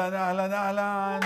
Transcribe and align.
אהלן, 0.00 0.14
אהלן, 0.14 0.52
אהלן. 0.52 1.20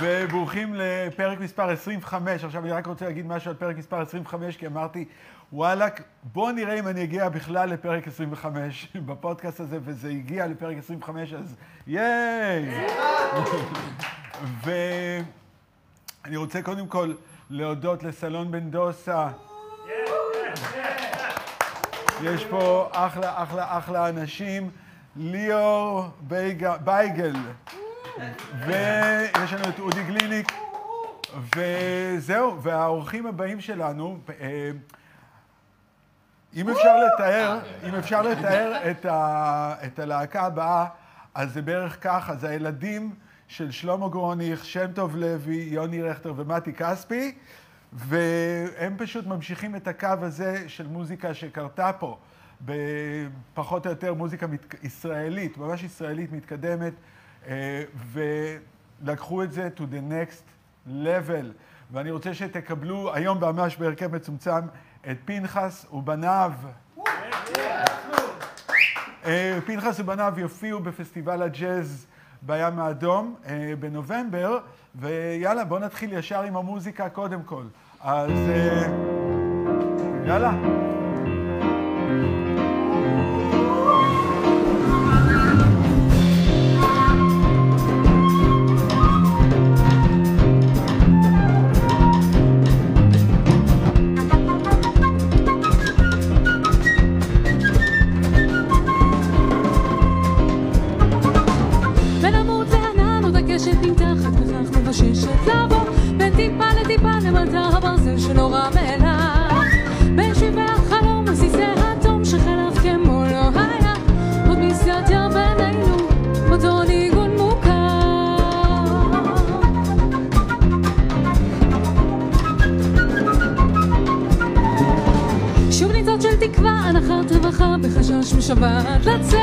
וברוכים 0.00 0.74
לפרק 0.74 1.40
מספר 1.40 1.70
25. 1.70 2.44
עכשיו 2.44 2.62
אני 2.62 2.70
רק 2.72 2.86
רוצה 2.86 3.04
להגיד 3.04 3.26
משהו 3.26 3.50
על 3.50 3.56
פרק 3.56 3.76
מספר 3.76 4.00
25, 4.00 4.56
כי 4.56 4.66
אמרתי, 4.66 5.04
וואלאק, 5.52 6.02
בוא 6.22 6.52
נראה 6.52 6.78
אם 6.78 6.88
אני 6.88 7.04
אגיע 7.04 7.28
בכלל 7.28 7.68
לפרק 7.68 8.08
25 8.08 8.88
בפודקאסט 9.06 9.60
הזה, 9.60 9.78
וזה 9.84 10.08
הגיע 10.08 10.46
לפרק 10.46 10.78
25, 10.78 11.32
אז 11.32 11.56
ייי! 11.86 12.86
ואני 14.64 16.36
רוצה 16.36 16.62
קודם 16.62 16.86
כל 16.86 17.12
להודות 17.50 18.02
לסלון 18.02 18.50
בן 18.50 18.70
דוסה. 18.70 19.28
יש 22.22 22.44
פה 22.44 22.88
אחלה, 22.92 23.42
אחלה, 23.42 23.78
אחלה 23.78 24.08
אנשים. 24.08 24.70
ליאור 25.16 26.08
בייג- 26.20 26.76
בייגל, 26.84 27.32
ויש 28.66 29.52
לנו 29.52 29.68
את 29.68 29.78
אודי 29.78 30.02
גליניק, 30.04 30.52
וזהו, 31.56 32.62
והאורחים 32.62 33.26
הבאים 33.26 33.60
שלנו, 33.60 34.18
אה, 34.40 34.70
אם 36.54 36.68
אפשר 36.70 36.96
לתאר, 37.06 37.58
אם 37.88 37.94
אפשר 37.94 38.22
לתאר 38.22 38.90
את, 38.90 39.04
ה, 39.04 39.74
את 39.86 39.98
הלהקה 39.98 40.42
הבאה, 40.42 40.86
אז 41.34 41.52
זה 41.52 41.62
בערך 41.62 41.96
ככה, 42.02 42.36
זה 42.36 42.48
הילדים 42.48 43.14
של 43.48 43.70
שלמה 43.70 44.08
גרוניך, 44.08 44.64
שם 44.64 44.92
טוב 44.92 45.16
לוי, 45.16 45.54
יוני 45.70 46.02
רכטר 46.02 46.32
ומתי 46.36 46.72
כספי, 46.72 47.34
והם 47.92 48.94
פשוט 48.98 49.26
ממשיכים 49.26 49.76
את 49.76 49.88
הקו 49.88 50.08
הזה 50.20 50.68
של 50.68 50.86
מוזיקה 50.86 51.34
שקרתה 51.34 51.90
פה. 51.98 52.18
בפחות 52.64 53.86
או 53.86 53.90
יותר 53.90 54.14
מוזיקה 54.14 54.46
מת... 54.46 54.74
ישראלית, 54.82 55.58
ממש 55.58 55.82
ישראלית 55.82 56.32
מתקדמת, 56.32 56.92
אה, 57.46 57.82
ולקחו 58.12 59.42
את 59.42 59.52
זה 59.52 59.68
to 59.76 59.80
the 59.80 60.12
next 60.12 60.42
level. 60.88 61.46
ואני 61.92 62.10
רוצה 62.10 62.34
שתקבלו 62.34 63.14
היום 63.14 63.44
ממש 63.44 63.76
בהרכב 63.76 64.14
מצומצם 64.14 64.60
את 65.10 65.16
פנחס 65.24 65.86
ובניו. 65.92 66.52
אה, 69.24 69.58
פנחס 69.66 70.00
ובניו 70.00 70.34
יופיעו 70.36 70.80
בפסטיבל 70.80 71.42
הג'אז 71.42 72.06
בים 72.42 72.78
האדום 72.78 73.34
אה, 73.46 73.72
בנובמבר, 73.80 74.58
ויאללה, 74.94 75.64
בואו 75.64 75.80
נתחיל 75.80 76.12
ישר 76.12 76.42
עם 76.42 76.56
המוזיקה 76.56 77.08
קודם 77.08 77.42
כל. 77.42 77.64
אז 78.00 78.30
יאללה. 80.26 80.89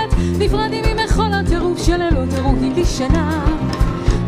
לצאת, 0.05 0.19
נפרדים 0.39 0.83
ממכל 0.85 1.33
הטירוף 1.33 1.85
של 1.85 1.97
לילות 1.97 2.29
ארוכים 2.37 2.73
בלי. 2.73 2.83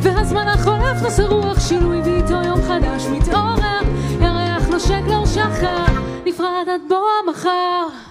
והזמן 0.01 0.47
החולף 0.47 1.01
נושא 1.01 1.21
רוח 1.21 1.59
שינוי, 1.67 2.01
ואיתו 2.01 2.33
יום 2.33 2.61
חדש 2.61 3.05
מתעורר, 3.11 3.81
ירח 4.21 4.67
נושק 4.69 5.01
לאור 5.07 5.25
שחר, 5.25 5.85
נפרד 6.25 6.65
עד 6.73 6.81
בוא 6.89 7.07
המחר. 7.27 8.08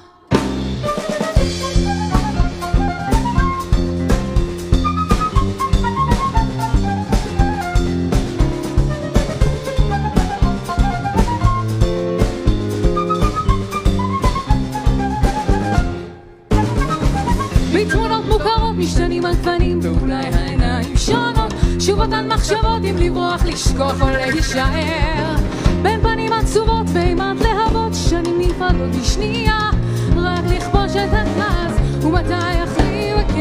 משתנים 18.89 19.27
הגוונים 19.27 19.81
ואולי 19.83 20.15
העיניים 20.15 20.97
שונות. 20.97 21.55
שוב 21.81 22.01
אותן 22.01 22.29
מחשבות 22.29 22.85
אם 22.91 22.97
לברוח, 22.97 23.45
לשכוח 23.45 24.03
או 24.03 24.07
להישאר. 24.11 25.37
בין 25.83 26.01
פנים 26.01 26.33
עצובות 26.33 26.87
ואימת 26.93 27.37
להבות 27.41 27.95
שנים 27.95 28.41
נפרדות 28.41 28.97
בשנייה. 29.01 29.71
רק 30.17 30.45
לכבוש 30.57 30.97
את 30.97 31.11
הכעס 31.13 31.73
ומתי 32.03 32.53
יחליו 32.63 33.19
הכאב 33.19 33.37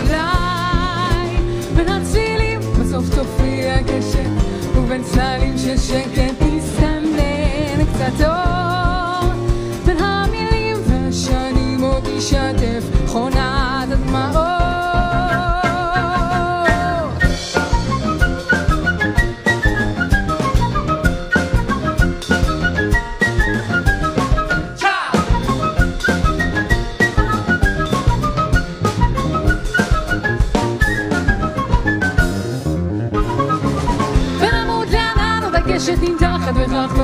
אולי 0.00 1.36
בין 1.76 1.88
הצלילים 1.88 2.60
בסוף 2.60 3.14
תופיע 3.14 3.82
גשם 3.82 4.36
ובין 4.74 5.02
צללים 5.02 5.58
של 5.58 5.76
שקט 5.76 6.42
יסתנן 6.56 7.84
קצת 7.94 8.24
אור 8.26 9.32
בין 9.86 9.96
המילים 9.98 10.76
והשנים 10.86 11.80
עוד 11.82 12.02
תשתף 12.18 12.59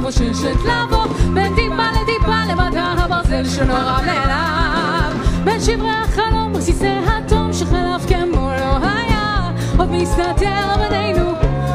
וכך 0.09 0.21
מבוששת 0.21 0.65
לעבור 0.65 1.07
בין 1.35 1.55
טיפה 1.55 1.87
לטיפה 1.91 2.45
למטה 2.51 2.95
הברזל 2.99 3.45
שנורא 3.45 4.01
מאליו. 4.07 5.13
בין 5.45 5.61
שברי 5.61 5.91
החלום 5.91 6.57
רסיסי 6.57 6.89
התום 7.07 7.53
שחלף 7.53 8.07
כמו 8.09 8.51
לא 8.51 8.77
היה. 8.87 9.51
עוד 9.79 9.91
מסתתר 9.91 10.89
בינינו 10.91 11.31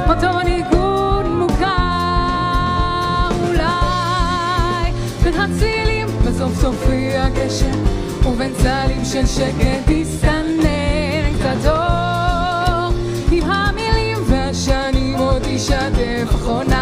אותו 0.10 0.39
ניגון 0.44 1.39
מוכר 1.39 1.66
אולי. 3.48 4.92
בין 5.24 5.34
הצלילים 5.34 6.07
בסוף 6.25 6.62
תופיע 6.62 7.30
גשם 7.30 7.80
ובין 8.25 8.54
צלים 8.54 9.06
של 9.06 9.25
שקט 9.25 9.89
יסתנן 9.89 11.34
קצת 11.39 11.69
אור. 11.69 12.94
עם 13.31 13.51
המילים 13.51 14.18
והשנים 14.27 15.16
עוד 15.18 15.42
תשתף 15.44 16.36
אחרונת 16.36 16.81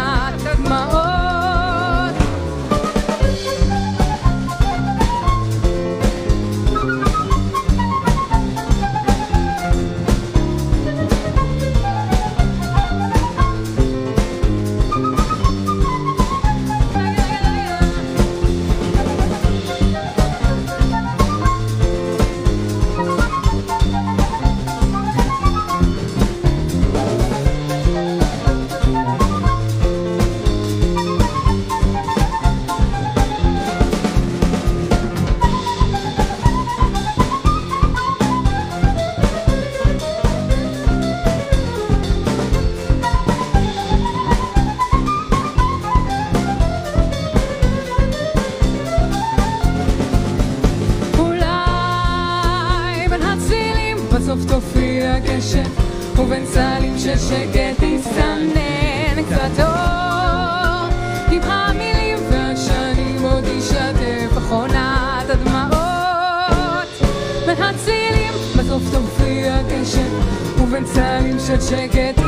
ובצלים 70.58 71.38
של 71.38 71.60
שקט 71.60 72.19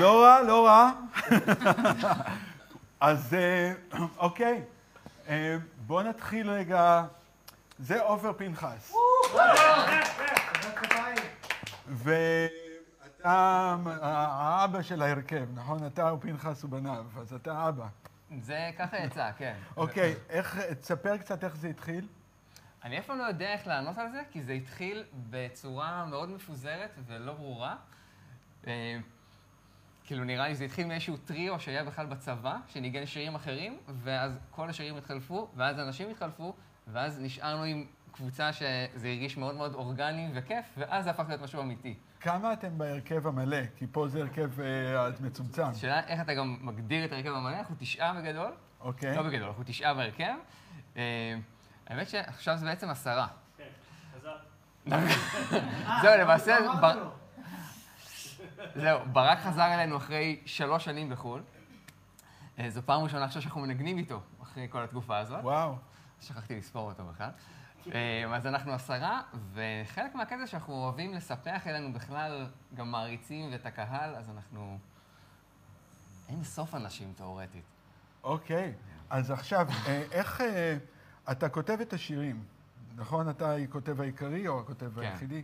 לא 0.00 0.22
רע, 0.24 0.42
לא 0.42 0.66
רע. 0.66 0.90
אז 3.00 3.34
אה, 3.34 3.72
אוקיי, 4.16 4.62
אה, 5.28 5.56
בואו 5.86 6.02
נתחיל 6.02 6.50
רגע. 6.50 7.04
זה 7.78 8.02
עופר 8.02 8.32
פנחס. 8.32 8.94
ואתה 11.88 13.76
האבא 14.02 14.82
של 14.82 15.02
ההרכב, 15.02 15.46
נכון? 15.54 15.86
אתה 15.86 16.12
ופנחס 16.12 16.64
ובניו, 16.64 17.04
אז 17.20 17.32
אתה 17.32 17.68
אבא. 17.68 17.86
זה 18.40 18.70
ככה 18.78 18.98
יצא, 18.98 19.30
כן. 19.38 19.54
אוקיי, 19.76 20.14
איך, 20.28 20.58
תספר 20.80 21.16
קצת 21.16 21.44
איך 21.44 21.56
זה 21.56 21.68
התחיל. 21.68 22.06
אני 22.84 22.98
אף 22.98 23.06
פעם 23.06 23.18
לא 23.18 23.24
יודע 23.24 23.52
איך 23.52 23.66
לענות 23.66 23.98
על 23.98 24.10
זה, 24.12 24.22
כי 24.30 24.42
זה 24.42 24.52
התחיל 24.52 25.04
בצורה 25.30 26.04
מאוד 26.04 26.28
מפוזרת 26.28 26.90
ולא 27.06 27.32
ברורה. 27.32 27.76
אה, 30.08 30.10
כאילו, 30.10 30.24
נראה 30.24 30.48
לי 30.48 30.54
שזה 30.54 30.64
התחיל 30.64 30.86
מאיזשהו 30.86 31.16
טריו 31.16 31.60
שהיה 31.60 31.84
בכלל 31.84 32.06
בצבא, 32.06 32.56
שניגן 32.68 33.06
שירים 33.06 33.34
אחרים, 33.34 33.78
ואז 34.02 34.38
כל 34.50 34.70
השירים 34.70 34.96
התחלפו, 34.96 35.48
ואז 35.56 35.78
אנשים 35.78 36.10
התחלפו, 36.10 36.54
ואז 36.86 37.20
נשארנו 37.20 37.62
עם 37.62 37.84
קבוצה 38.12 38.52
שזה 38.52 39.08
הרגיש 39.08 39.36
מאוד 39.36 39.54
מאוד 39.56 39.74
אורגני 39.74 40.30
וכיף, 40.34 40.64
ואז 40.76 41.04
זה 41.04 41.10
הפך 41.10 41.24
להיות 41.28 41.40
משהו 41.40 41.62
אמיתי. 41.62 41.94
כמה 42.20 42.52
אתם 42.52 42.78
בהרכב 42.78 43.26
המלא? 43.26 43.66
כי 43.76 43.86
פה 43.92 44.08
זה 44.08 44.20
הרכב 44.20 44.60
אה, 44.60 45.08
מצומצם. 45.20 45.62
השאלה 45.66 46.06
איך 46.06 46.20
אתה 46.20 46.34
גם 46.34 46.56
מגדיר 46.60 47.04
את 47.04 47.12
ההרכב 47.12 47.32
המלא, 47.32 47.58
אנחנו 47.58 47.74
תשעה 47.78 48.14
בגדול. 48.14 48.52
אוקיי. 48.80 49.16
לא 49.16 49.22
בגדול, 49.22 49.48
אנחנו 49.48 49.64
תשעה 49.66 49.94
בהרכב. 49.94 50.34
אה, 50.96 51.02
האמת 51.86 52.08
שעכשיו 52.08 52.56
זה 52.56 52.66
בעצם 52.66 52.90
עשרה. 52.90 53.26
זהו, 56.02 56.18
למעשה, 56.20 56.56
בר- 56.80 57.10
זהו, 58.74 59.00
ברק 59.12 59.38
חזר 59.38 59.74
אלינו 59.74 59.96
אחרי 59.96 60.40
שלוש 60.46 60.84
שנים 60.84 61.10
בחו"ל. 61.10 61.42
אה, 62.58 62.70
זו 62.70 62.82
פעם 62.84 63.02
ראשונה 63.02 63.24
עכשיו 63.24 63.42
שאנחנו 63.42 63.60
מנגנים 63.60 63.98
איתו, 63.98 64.20
אחרי 64.42 64.66
כל 64.70 64.82
התקופה 64.82 65.18
הזאת. 65.18 65.40
וואו. 65.42 65.76
שכחתי 66.20 66.58
לספור 66.58 66.90
אותו 66.90 67.04
בכלל. 67.04 67.30
אה, 67.94 68.36
אז 68.36 68.46
אנחנו 68.46 68.72
עשרה, 68.72 69.20
וחלק 69.52 70.14
מהקטע 70.14 70.46
שאנחנו 70.46 70.74
אוהבים 70.74 71.14
לספח 71.14 71.66
אלינו 71.66 71.92
בכלל 71.92 72.46
גם 72.74 72.90
מעריצים 72.90 73.52
ואת 73.52 73.66
הקהל, 73.66 74.14
אז 74.14 74.30
אנחנו... 74.30 74.78
אין 76.28 76.44
סוף 76.44 76.74
אנשים 76.74 77.12
תאורטית. 77.16 77.64
אוקיי, 78.24 78.74
אז 79.10 79.30
עכשיו, 79.30 79.66
אה, 79.86 80.04
איך 80.12 80.42
אתה 81.30 81.48
כותב 81.48 81.78
את 81.80 81.92
השירים, 81.92 82.44
נכון? 82.96 83.28
אתה 83.28 83.54
הכותב 83.54 84.00
העיקרי 84.00 84.48
או 84.48 84.60
הכותב 84.60 85.00
כן. 85.00 85.42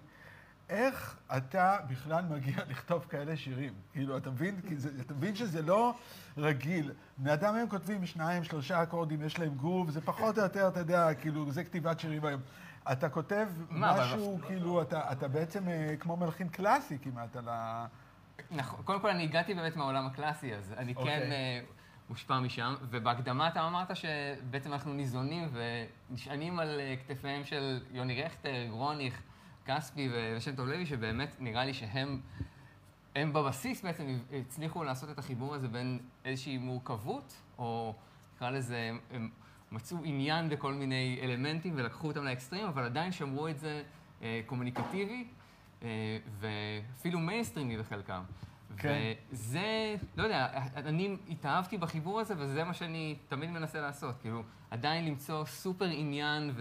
איך 0.74 1.16
אתה 1.36 1.76
בכלל 1.88 2.24
מגיע 2.24 2.56
לכתוב 2.70 3.06
כאלה 3.08 3.36
שירים? 3.36 3.72
כאילו, 3.92 4.16
אתה 4.16 4.30
מבין? 4.30 4.60
כי 4.68 4.76
זה, 4.76 4.90
אתה 5.00 5.14
מבין 5.14 5.34
שזה 5.34 5.62
לא 5.62 5.94
רגיל. 6.36 6.92
בני 7.18 7.32
אדם 7.32 7.54
היום 7.54 7.68
כותבים 7.68 8.06
שניים, 8.06 8.44
שלושה 8.44 8.82
אקורדים, 8.82 9.22
יש 9.22 9.38
להם 9.38 9.54
גוף, 9.54 9.90
זה 9.90 10.00
פחות 10.00 10.38
או 10.38 10.42
יותר, 10.42 10.68
אתה 10.68 10.80
יודע, 10.80 11.14
כאילו, 11.14 11.50
זה 11.52 11.64
כתיבת 11.64 12.00
שירים 12.00 12.24
היום. 12.24 12.40
אתה 12.92 13.08
כותב 13.08 13.48
מה, 13.70 13.90
אבל- 13.90 14.00
משהו, 14.04 14.38
כאילו, 14.46 14.82
אתה, 14.82 15.12
אתה 15.12 15.28
בעצם 15.28 15.68
אה, 15.68 15.94
כמו 16.00 16.16
מלחין 16.16 16.48
קלאסי 16.48 16.98
כמעט 17.02 17.36
על 17.36 17.48
ה... 17.48 17.86
נכון, 18.50 18.80
קודם 18.84 19.00
כל 19.00 19.08
אני 19.10 19.22
הגעתי 19.22 19.54
באמת 19.54 19.76
מהעולם 19.76 20.06
הקלאסי, 20.06 20.54
אז 20.54 20.74
אני 20.76 20.94
אוקיי. 20.96 21.20
כן 21.20 21.32
אה, 21.32 21.60
מושפע 22.10 22.40
משם, 22.40 22.74
ובהקדמה 22.90 23.48
אתה 23.48 23.66
אמרת 23.66 23.96
שבעצם 23.96 24.72
אנחנו 24.72 24.92
ניזונים 24.92 25.48
ונשענים 26.10 26.58
על 26.60 26.80
אה, 26.80 26.94
כתפיהם 27.08 27.44
של 27.44 27.80
יוני 27.92 28.22
רכטר, 28.22 28.66
גרוניך, 28.68 29.22
כספי 29.66 30.08
ושם 30.12 30.56
טוב 30.56 30.68
לוי, 30.68 30.86
שבאמת 30.86 31.36
נראה 31.40 31.64
לי 31.64 31.74
שהם 31.74 32.20
הם 33.16 33.32
בבסיס 33.32 33.82
בעצם 33.82 34.18
הצליחו 34.40 34.84
לעשות 34.84 35.10
את 35.10 35.18
החיבור 35.18 35.54
הזה 35.54 35.68
בין 35.68 35.98
איזושהי 36.24 36.58
מורכבות, 36.58 37.34
או 37.58 37.94
נקרא 38.36 38.50
לזה, 38.50 38.90
הם 39.10 39.30
מצאו 39.72 39.96
עניין 40.04 40.48
בכל 40.48 40.72
מיני 40.72 41.18
אלמנטים 41.22 41.72
ולקחו 41.76 42.06
אותם 42.06 42.24
לאקסטרים, 42.24 42.66
אבל 42.66 42.84
עדיין 42.84 43.12
שמרו 43.12 43.48
את 43.48 43.58
זה 43.58 43.82
אה, 44.22 44.40
קומוניקטיבי, 44.46 45.24
אה, 45.82 45.88
ואפילו 46.38 47.18
מיינסטרימי 47.18 47.76
בחלקם. 47.76 48.22
כן. 48.76 49.12
וזה, 49.32 49.96
לא 50.16 50.22
יודע, 50.22 50.48
אני 50.76 51.16
התאהבתי 51.28 51.78
בחיבור 51.78 52.20
הזה, 52.20 52.34
וזה 52.38 52.64
מה 52.64 52.74
שאני 52.74 53.16
תמיד 53.28 53.50
מנסה 53.50 53.80
לעשות. 53.80 54.14
כאילו, 54.20 54.42
עדיין 54.70 55.04
למצוא 55.04 55.44
סופר 55.44 55.84
עניין 55.84 56.52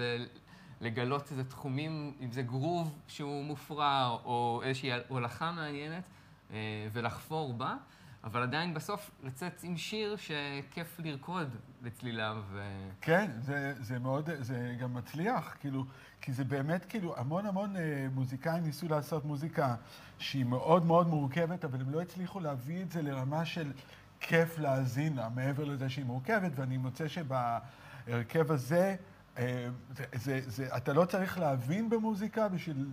ולגלות 0.83 1.31
איזה 1.31 1.43
תחומים, 1.43 2.13
אם 2.21 2.31
זה 2.31 2.41
גרוב 2.41 2.99
שהוא 3.07 3.45
מופרע, 3.45 4.17
או 4.25 4.61
איזושהי 4.63 4.89
הולכה 5.07 5.51
מעניינת, 5.51 6.03
אה, 6.51 6.57
ולחפור 6.93 7.53
בה, 7.53 7.75
אבל 8.23 8.41
עדיין 8.41 8.73
בסוף 8.73 9.11
לצאת 9.23 9.63
עם 9.63 9.77
שיר 9.77 10.15
שכיף 10.15 10.99
לרקוד 10.99 11.55
לצליליו. 11.83 12.37
ו... 12.51 12.63
כן, 13.01 13.31
זה, 13.39 13.73
זה 13.79 13.99
מאוד, 13.99 14.29
זה 14.39 14.75
גם 14.79 14.93
מצליח, 14.93 15.55
כאילו, 15.59 15.85
כי 16.21 16.33
זה 16.33 16.43
באמת, 16.43 16.85
כאילו, 16.85 17.17
המון 17.17 17.45
המון 17.45 17.75
אה, 17.75 18.07
מוזיקאים 18.13 18.63
ניסו 18.63 18.87
לעשות 18.87 19.25
מוזיקה 19.25 19.75
שהיא 20.19 20.45
מאוד 20.45 20.85
מאוד 20.85 21.07
מורכבת, 21.07 21.65
אבל 21.65 21.81
הם 21.81 21.89
לא 21.89 22.01
הצליחו 22.01 22.39
להביא 22.39 22.81
את 22.81 22.91
זה 22.91 23.01
לרמה 23.01 23.45
של 23.45 23.71
כיף 24.19 24.59
להאזין 24.59 25.15
לה, 25.15 25.29
מעבר 25.29 25.63
לזה 25.63 25.89
שהיא 25.89 26.05
מורכבת, 26.05 26.51
ואני 26.55 26.77
מוצא 26.77 27.07
שבהרכב 27.07 28.51
הזה, 28.51 28.81
אה, 28.89 29.12
זה, 29.37 30.05
זה, 30.13 30.39
זה, 30.47 30.67
אתה 30.77 30.93
לא 30.93 31.05
צריך 31.05 31.39
להבין 31.39 31.89
במוזיקה 31.89 32.49
בשביל 32.49 32.85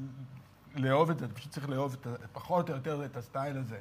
לאהוב 0.77 1.11
את 1.11 1.19
זה, 1.19 1.25
אתה 1.25 1.35
פשוט 1.35 1.53
צריך 1.53 1.69
לאהוב 1.69 1.97
את, 2.01 2.07
פחות 2.33 2.71
או 2.71 2.75
יותר 2.75 3.05
את 3.05 3.17
הסטייל 3.17 3.59
הזה. 3.59 3.81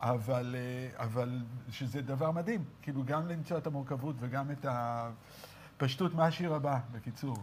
אבל, 0.00 0.56
אה, 0.58 1.04
אבל 1.04 1.42
שזה 1.70 2.02
דבר 2.02 2.30
מדהים, 2.30 2.64
כאילו 2.82 3.02
גם 3.04 3.28
למצוא 3.28 3.58
את 3.58 3.66
המורכבות 3.66 4.16
וגם 4.18 4.50
את 4.50 4.66
הפשטות, 4.68 6.14
מה 6.14 6.26
השיר 6.26 6.54
הבא, 6.54 6.78
בקיצור. 6.92 7.36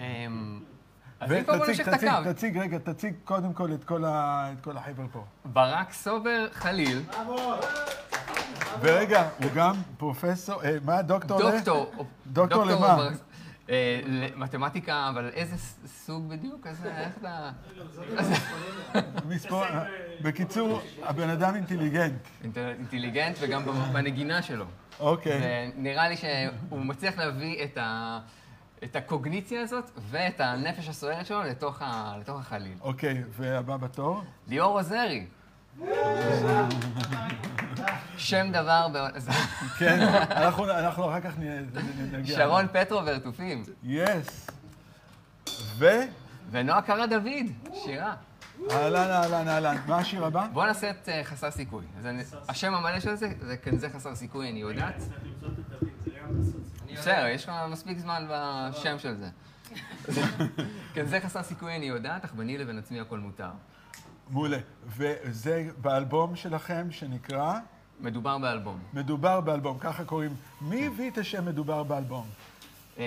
אמ, 0.00 0.60
אז 1.20 1.30
פה 1.30 1.42
בוא 1.42 1.54
ותציג, 1.54 1.68
נמשיך 1.68 1.88
את 1.88 1.94
תציג, 1.94 2.08
הקו. 2.08 2.32
תציג, 2.32 2.58
רגע, 2.58 2.78
תציג 2.78 3.14
קודם 3.24 3.52
כל 3.52 3.72
את 3.72 3.84
כל, 3.84 4.04
ה, 4.04 4.48
את 4.52 4.60
כל 4.60 4.76
החבר'ה 4.76 5.06
פה. 5.12 5.24
ברק 5.44 5.92
סובר 5.92 6.48
חליל, 6.52 7.02
ורגע, 8.80 9.28
הוא 9.38 9.50
גם 9.54 9.74
פרופסור, 9.98 10.62
אה, 10.64 10.76
מה, 10.84 11.02
דוקטור? 11.02 11.50
דוקטור. 11.50 12.06
דוקטור 12.26 12.64
למה? 12.64 13.08
אה, 13.70 14.00
מתמטיקה, 14.36 15.08
אבל 15.08 15.28
איזה 15.34 15.56
סוג 15.86 16.28
בדיוק? 16.28 16.66
איזה, 16.66 16.98
איך 16.98 17.18
אתה... 17.18 17.50
מספור... 19.28 19.62
בקיצור, 20.22 20.80
הבן 21.02 21.28
אדם 21.28 21.54
אינטליגנט. 21.54 22.20
אינטל- 22.44 22.74
אינטליגנט 22.78 23.36
וגם 23.40 23.62
בנגינה 23.92 24.42
שלו. 24.42 24.64
אוקיי. 25.00 25.40
ונראה 25.76 26.08
לי 26.08 26.16
שהוא 26.16 26.80
מצליח 26.80 27.18
להביא 27.18 27.64
את, 27.64 27.78
ה... 27.78 28.18
את 28.84 28.96
הקוגניציה 28.96 29.60
הזאת 29.62 29.90
ואת 30.10 30.40
הנפש 30.40 30.88
הסוערת 30.88 31.26
שלו 31.26 31.42
לתוך, 31.42 31.82
ה... 31.82 32.16
לתוך 32.20 32.40
החליל. 32.40 32.74
אוקיי, 32.80 33.22
והבא 33.30 33.76
בתור? 33.76 34.22
ליאור 34.48 34.78
עוזרי. 34.78 35.26
שם 38.18 38.46
דבר, 38.52 38.88
ב... 38.92 39.08
כן, 39.78 40.00
אנחנו 40.30 40.70
אנחנו 40.70 41.10
אחר 41.10 41.20
כך 41.20 41.34
נגיע. 42.12 42.36
שרון 42.36 42.66
פטרו 42.72 43.00
ורטופים. 43.06 43.64
יס. 43.82 44.46
ו? 45.78 45.86
ונועה 46.50 46.82
קרא 46.82 47.06
דוד, 47.06 47.74
שירה. 47.74 48.14
אהלן, 48.70 49.10
אהלן, 49.10 49.48
אהלן. 49.48 49.76
מה 49.86 49.98
השיר 49.98 50.24
הבא? 50.24 50.46
בואו 50.52 50.66
נעשה 50.66 50.90
את 50.90 51.08
אה, 51.08 51.24
חסר 51.24 51.50
סיכוי. 51.50 51.84
השם 52.48 52.74
המלא 52.74 53.00
של 53.00 53.14
זה, 53.14 53.28
זה 53.40 53.56
כן 53.56 53.76
זה 53.76 53.90
חסר 53.90 54.14
סיכוי, 54.14 54.50
אני 54.50 54.60
יודעת. 54.60 55.02
בסדר, 56.92 57.26
יש 57.26 57.44
לך 57.44 57.52
מספיק 57.68 57.98
זמן 57.98 58.26
בשם 58.30 58.98
של 58.98 59.14
זה. 59.16 59.28
כן 60.94 61.06
זה 61.06 61.20
חסר 61.20 61.42
סיכוי, 61.42 61.76
אני 61.76 61.86
יודעת, 61.86 62.24
אך 62.24 62.34
ביני 62.34 62.58
לבין 62.58 62.78
עצמי 62.78 63.00
הכל 63.00 63.18
מותר. 63.18 63.50
מעולה. 64.30 64.58
וזה 64.86 65.68
באלבום 65.80 66.36
שלכם 66.36 66.90
שנקרא 66.90 67.58
מדובר 68.00 68.38
באלבום. 68.38 68.78
מדובר 68.92 69.40
באלבום, 69.40 69.78
ככה 69.78 70.04
קוראים. 70.04 70.34
מי 70.60 70.86
הביא 70.86 71.10
את 71.10 71.18
השם 71.18 71.46
מדובר 71.46 71.82
באלבום? 71.82 72.26
אה, 72.98 73.04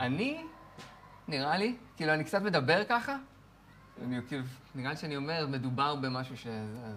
אני, 0.00 0.44
נראה 1.28 1.58
לי, 1.58 1.76
כאילו, 1.96 2.14
אני 2.14 2.24
קצת 2.24 2.42
מדבר 2.42 2.84
ככה, 2.88 3.16
אני, 4.04 4.16
כאילו, 4.28 4.42
נראה 4.74 4.90
לי 4.90 4.96
שאני 4.96 5.16
אומר, 5.16 5.46
מדובר 5.46 5.94
במשהו 5.94 6.36
ש... 6.36 6.46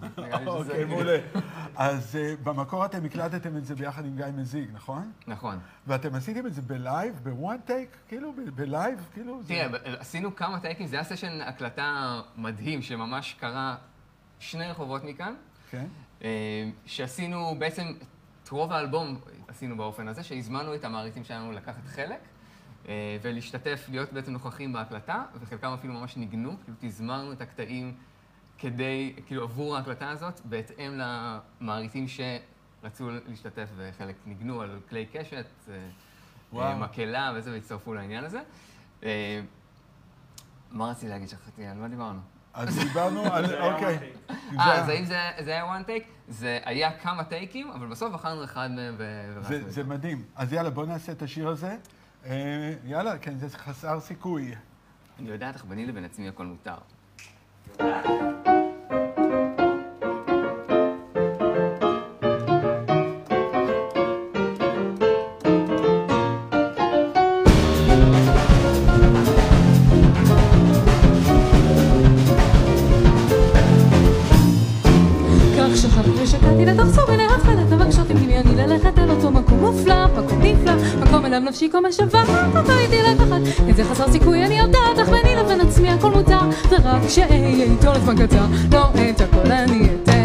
אוקיי, 0.46 0.84
מעולה. 0.84 1.18
אז 1.76 2.16
אה, 2.16 2.34
במקור 2.42 2.84
אתם 2.84 3.04
הקלטתם 3.04 3.56
את 3.56 3.64
זה 3.64 3.74
ביחד 3.74 4.04
עם 4.04 4.16
גיא 4.16 4.26
מזיג, 4.36 4.68
נכון? 4.72 5.12
נכון. 5.26 5.58
ואתם 5.86 6.14
עשיתם 6.14 6.46
את 6.46 6.54
זה 6.54 6.62
בלייב, 6.62 7.20
ב 7.22 7.31
one 7.31 7.58
take? 7.58 7.96
כאילו, 8.08 8.32
בלייב? 8.54 9.08
כאילו? 9.14 9.40
תראה, 9.46 9.66
עשינו 9.98 10.36
כמה 10.36 10.60
טייקים, 10.60 10.86
זה 10.86 10.96
היה 10.96 11.04
סשן 11.04 11.40
הקלטה 11.40 12.20
מדהים, 12.36 12.82
שממש 12.82 13.36
קרה 13.40 13.76
שני 14.38 14.70
רחובות 14.70 15.04
מכאן, 15.04 15.34
כן. 15.70 15.86
אה, 16.24 16.70
שעשינו 16.86 17.54
בעצם, 17.58 17.92
את 18.42 18.48
רוב 18.48 18.72
האלבום 18.72 19.20
עשינו 19.48 19.76
באופן 19.76 20.08
הזה, 20.08 20.22
שהזמנו 20.22 20.74
את 20.74 20.84
המעריצים 20.84 21.24
שלנו 21.24 21.52
לקחת 21.52 21.86
חלק. 21.86 22.20
אה, 22.88 22.94
ולהשתתף, 23.22 23.86
להיות 23.90 24.12
בעצם 24.12 24.32
נוכחים 24.32 24.72
בהקלטה, 24.72 25.24
וחלקם 25.40 25.72
אפילו 25.72 25.94
ממש 25.94 26.16
ניגנו, 26.16 26.56
כאילו 26.64 26.76
תזמרנו 26.80 27.32
את 27.32 27.40
הקטעים 27.40 27.94
כדי, 28.58 29.14
כאילו 29.26 29.42
עבור 29.42 29.76
ההקלטה 29.76 30.10
הזאת, 30.10 30.40
בהתאם 30.44 30.98
למעריצים 31.60 32.06
שרצו 32.08 33.10
להשתתף 33.28 33.68
וחלק 33.76 34.14
ניגנו 34.26 34.60
על 34.60 34.80
כלי 34.88 35.06
קשת, 35.12 35.46
אה, 35.68 35.74
וואו. 36.52 36.66
אה, 36.66 36.76
מקהלה 36.78 37.32
וזה, 37.36 37.52
והצטרפו 37.52 37.94
לעניין 37.94 38.24
הזה. 38.24 38.40
מה 40.70 40.90
רציתי 40.90 41.08
להגיד? 41.08 41.28
שכחתי, 41.28 41.66
על 41.66 41.76
מה 41.76 41.88
דיברנו? 41.88 42.20
אז 42.54 42.78
דיברנו 42.78 43.22
על... 43.32 43.44
אוקיי. 43.60 44.12
אה, 44.30 44.34
זה- 44.54 44.62
אז 44.82 44.88
האם 44.88 45.04
זה, 45.04 45.18
זה 45.38 45.50
היה 45.50 45.76
one 45.76 45.86
take? 45.86 46.08
זה 46.28 46.58
היה 46.64 46.98
כמה 46.98 47.24
טייקים, 47.24 47.70
אבל 47.70 47.86
בסוף 47.86 48.12
בחרנו 48.12 48.44
אחד 48.44 48.70
מהם 48.70 48.94
ו... 48.98 49.32
זה, 49.68 49.84
מדהים. 49.84 50.24
אז 50.36 50.52
יאללה, 50.52 50.70
בוא 50.70 50.86
נעשה 50.86 51.12
את 51.12 51.22
השיר 51.22 51.48
הזה. 51.48 51.76
אה, 52.26 52.74
יאללה, 52.84 53.18
כן, 53.18 53.38
זה 53.38 53.48
חסר 53.58 54.00
סיכוי. 54.00 54.54
אני 55.18 55.28
יודעת, 55.28 55.56
אך 55.56 55.64
ביני 55.64 55.86
לבין 55.86 56.04
עצמי 56.04 56.28
הכל 56.28 56.46
מותר. 56.46 56.76
מקום 80.18 80.38
נפלא, 80.42 80.72
מקום 81.00 81.26
אליו 81.26 81.40
נפשי 81.40 81.68
כה 81.72 81.78
משוועת, 81.80 82.28
אותו 82.56 82.72
איתי 82.78 83.02
לפחד, 83.02 83.40
את 83.70 83.76
זה 83.76 83.84
חסר 83.84 84.12
סיכוי 84.12 84.44
אני 84.44 84.58
יודעת, 84.58 84.98
אך 85.02 85.08
ביני 85.08 85.36
לבין 85.36 85.60
עצמי 85.60 85.88
הכל 85.88 86.10
מותר, 86.10 86.40
ורק 86.70 87.08
שאהיה 87.08 87.64
איתו 87.64 87.92
לזמן 87.92 88.26
קצר, 88.26 88.44
לא 88.72 88.84
את 89.10 89.20
הכל 89.20 89.52
אני 89.52 89.88
אתן. 90.02 90.20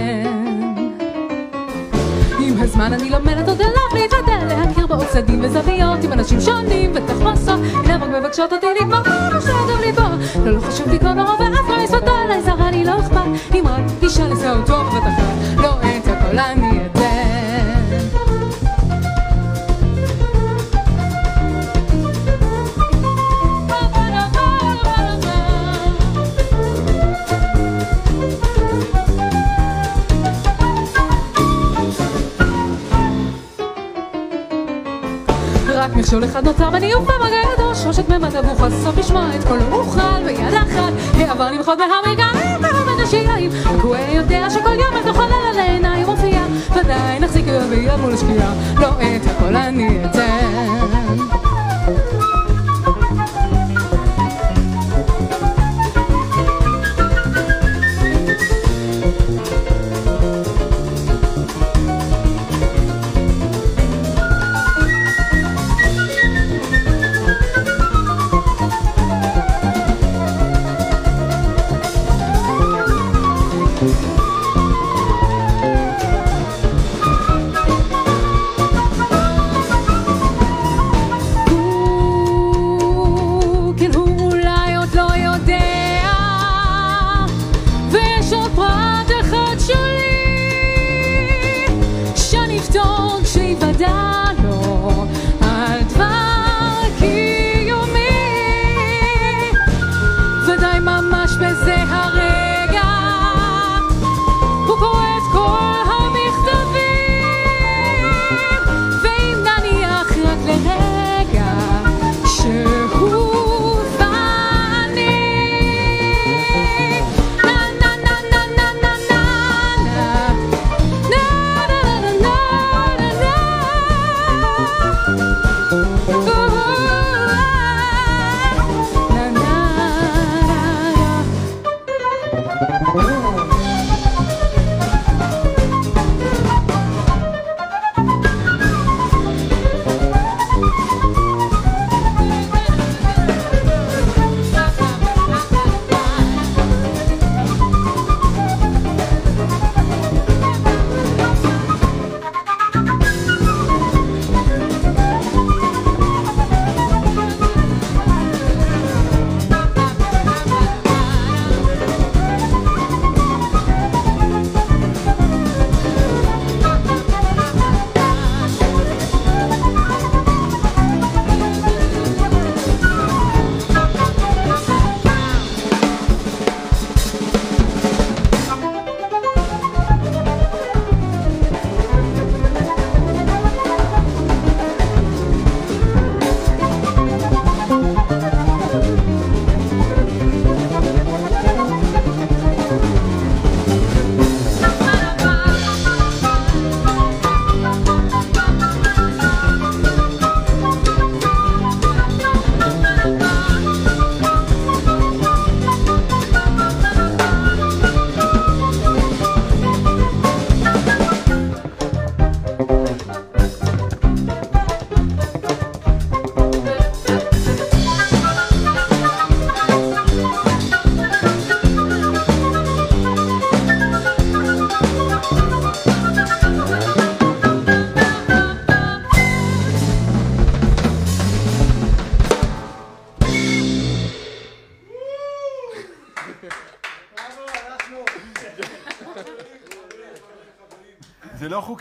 עם 2.40 2.56
הזמן 2.60 2.94
אני 2.94 3.10
לומדת 3.10 3.48
עוד 3.48 3.62
אליו 3.62 4.02
להתוודע, 4.02 4.46
להכיר 4.48 4.88
באופסדים 4.88 5.44
וזוויות 5.44 6.04
עם 6.04 6.14
אנשים 6.14 6.42
שונים 6.42 6.92
ותחמוסות, 6.94 7.60
הנה 7.84 7.96
רק 7.96 8.10
מבקשות 8.10 8.54
אותי 8.54 8.68
לגמור, 8.82 9.38
ושטוב 9.38 9.82
ליבו, 9.86 10.02
לא 10.46 10.52
לא 10.52 10.60
חשוב 10.60 10.88
לי 10.88 11.00
כה 11.00 11.14
נורא 11.14 11.32
ואף 11.32 11.70
לא 11.70 11.84
יסוד 11.84 12.04
עליי 12.24 12.42
זרה 12.42 12.72
לי 12.72 12.84
לא 12.84 13.00
אכפת, 13.00 13.54
אם 13.54 13.64
רק 13.68 13.82
תשאל 14.00 14.32
לזהו 14.32 14.66
טוב 14.66 14.88
ותחת, 14.88 15.58
לא 15.58 15.70
את 15.70 16.08
הכל 16.08 16.40
אני 16.40 16.80
אתן. 16.86 17.15
מכשול 36.06 36.26
אחד 36.26 36.48
נוצר 36.48 36.70
ואני 36.74 36.94
עוף 36.94 37.04
במגע 37.04 37.36
ידו 37.54 37.76
שלושת 37.76 38.10
ממד 38.10 38.36
אבוך 38.36 38.62
הסוף 38.62 38.98
לשמוע 38.98 39.30
את 39.36 39.44
קולו 39.44 39.72
אוכל 39.72 40.24
ביד 40.26 40.54
אחת. 40.54 40.94
העבר 41.14 41.52
למחות 41.52 41.80
ועומד 42.62 43.02
השיליים 43.04 43.52
רק 43.66 43.82
הוא 43.82 43.96
יודע 43.96 44.50
שכל 44.50 44.74
יום 44.74 45.02
את 45.02 45.06
נוכל 45.06 45.22
על 45.22 45.60
העיניים 45.60 46.06
מופיע. 46.06 46.42
ודאי 46.72 47.20
נחזיק 47.20 47.46
ביד 47.70 48.00
מול 48.02 48.14
השקיעה. 48.14 48.54
לא 48.76 48.88
את 48.88 49.26
הכל 49.26 49.56
אני 49.56 50.06
אתן 50.06 50.95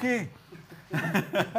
חוקי. 0.04 0.26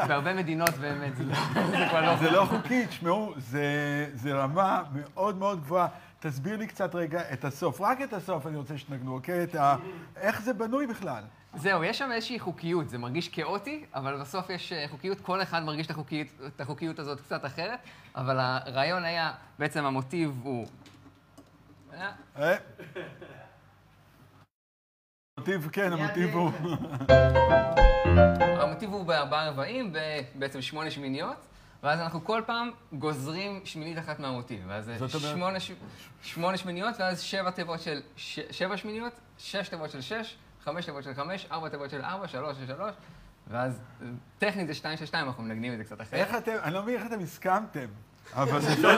בהרבה 0.08 0.34
מדינות 0.34 0.70
באמת, 0.70 1.16
זה 1.16 1.24
לא- 1.24 1.36
כבר 1.90 2.02
לא... 2.02 2.16
זה 2.18 2.32
לא 2.32 2.46
חוקי, 2.46 2.88
תשמעו, 2.88 3.34
זה, 3.38 4.34
רמה 4.34 4.84
מאוד 4.94 5.38
מאוד 5.38 5.60
גבוהה. 5.62 5.88
תסביר 6.20 6.58
לי 6.58 6.68
קצת 6.68 6.96
רגע 6.96 7.22
את 7.34 7.46
הסוף, 7.46 7.82
רק 7.82 8.02
את 8.02 8.14
הסוף 8.14 8.48
אני 8.48 8.58
רוצה 8.58 8.78
שתנגנו, 8.78 9.14
אוקיי? 9.14 9.44
את 9.44 9.56
ה... 9.56 9.76
איך 10.16 10.42
זה 10.42 10.54
בנוי 10.54 10.88
בכלל? 10.88 11.24
זהו, 11.56 11.84
יש 11.84 11.98
שם 11.98 12.12
איזושהי 12.12 12.40
חוקיות, 12.40 12.90
זה 12.90 12.98
מרגיש 12.98 13.30
כאוטי, 13.30 13.86
אבל 13.94 14.20
בסוף 14.22 14.50
יש 14.50 14.74
אה, 14.74 14.86
חוקיות, 14.88 15.22
כל 15.22 15.42
אחד 15.42 15.64
מרגיש 15.64 15.86
את 15.86 15.92
החוקיות, 15.92 16.28
את 16.48 16.62
החוקיות 16.62 17.00
הזאת 17.00 17.22
קצת 17.22 17.46
אחרת, 17.46 17.80
אבל 18.16 18.40
הרעיון 18.40 19.04
היה, 19.04 19.32
בעצם 19.60 19.86
המוטיב 19.86 20.40
הוא... 20.44 20.68
אה, 21.94 22.12
אה? 22.40 22.56
המוטיב, 25.38 25.70
כן, 25.72 25.94
המוטיב 25.94 26.36
הוא... 26.36 26.52
המוטיב 28.62 28.94
הוא 28.94 29.06
בארבעה 29.06 29.50
רבעים, 29.50 29.94
בעצם 30.36 30.62
שמונה 30.62 30.92
שמיניות, 30.92 31.48
ואז 31.84 32.00
אנחנו 32.00 32.24
כל 32.24 32.42
פעם 32.46 32.72
גוזרים 32.94 33.62
שמינית 33.64 34.00
אחת 34.00 34.20
מהמוטיב. 34.20 34.64
ואז 34.68 34.86
זה 34.86 34.98
שמונה, 36.22 36.58
שמיניות, 36.58 36.96
ואז 37.00 37.22
שבע 37.22 37.52
תיבות 37.52 37.82
של 37.82 38.02
ש... 38.16 38.40
שבע 38.52 38.78
שמיניות, 38.78 39.14
שש 39.38 39.70
תיבות 39.70 39.92
של 39.92 40.02
שש, 40.02 40.38
חמש 40.64 40.86
תיבות 40.86 41.04
של 41.04 41.14
חמש, 41.14 41.48
ארבע 41.52 41.70
תיבות 41.70 41.90
של 41.90 42.02
ארבע, 42.02 42.28
שלוש 42.28 42.58
של 42.58 42.68
שלוש, 42.68 42.96
ואז 43.48 43.82
אה, 44.02 44.08
טכנית 44.40 44.68
זה 44.68 44.74
שתיים 44.74 44.98
של 44.98 45.06
שתיים, 45.06 45.28
אנחנו 45.28 45.44
מנגנים 45.44 45.74
את 45.74 45.78
זה 45.78 45.84
קצת 45.84 46.02
אחרת. 46.02 46.14
איך 46.14 46.36
אתם, 46.36 46.56
אני 46.64 46.74
לא 46.74 46.82
מבין 46.82 46.96
איך 46.96 47.08
אתם 47.08 47.20
הסכמתם, 47.20 47.88
אבל 48.34 48.62
זה 48.62 48.82
לא... 48.82 48.98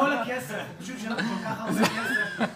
כל 0.00 0.12
הכסף, 0.12 0.62
פשוט 0.80 0.98
שלנו 0.98 1.16
כל 1.16 1.44
כך 1.44 1.60
הרבה 1.60 1.80
כסף. 1.84 2.46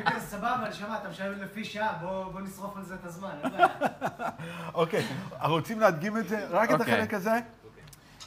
וכן, 0.00 0.20
סבבה, 0.20 0.56
נשמע, 0.70 0.96
אתה 1.00 1.08
משלם 1.08 1.42
לפי 1.42 1.64
שעה, 1.64 1.92
בוא 2.02 2.40
נשרוף 2.40 2.76
על 2.76 2.84
זה 2.84 2.94
את 2.94 3.04
הזמן, 3.04 3.30
אין 3.44 3.52
בעיה. 3.52 3.66
אוקיי, 4.74 5.06
רוצים 5.42 5.80
להדגים 5.80 6.16
את 6.16 6.28
זה? 6.28 6.46
רק 6.50 6.70
את 6.70 6.80
אוקיי. 6.80 6.94
החלק 6.94 7.14
הזה? 7.14 7.32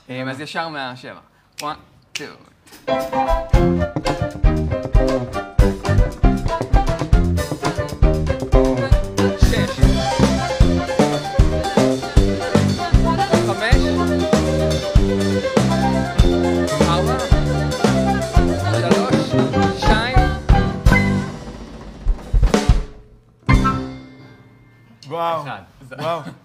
אה, 0.09 0.23
אז 0.31 0.39
ישר 0.39 0.69
מהשבע. 0.69 1.19
1, 1.63 1.75
2, 2.13 2.29
3. 2.85 2.95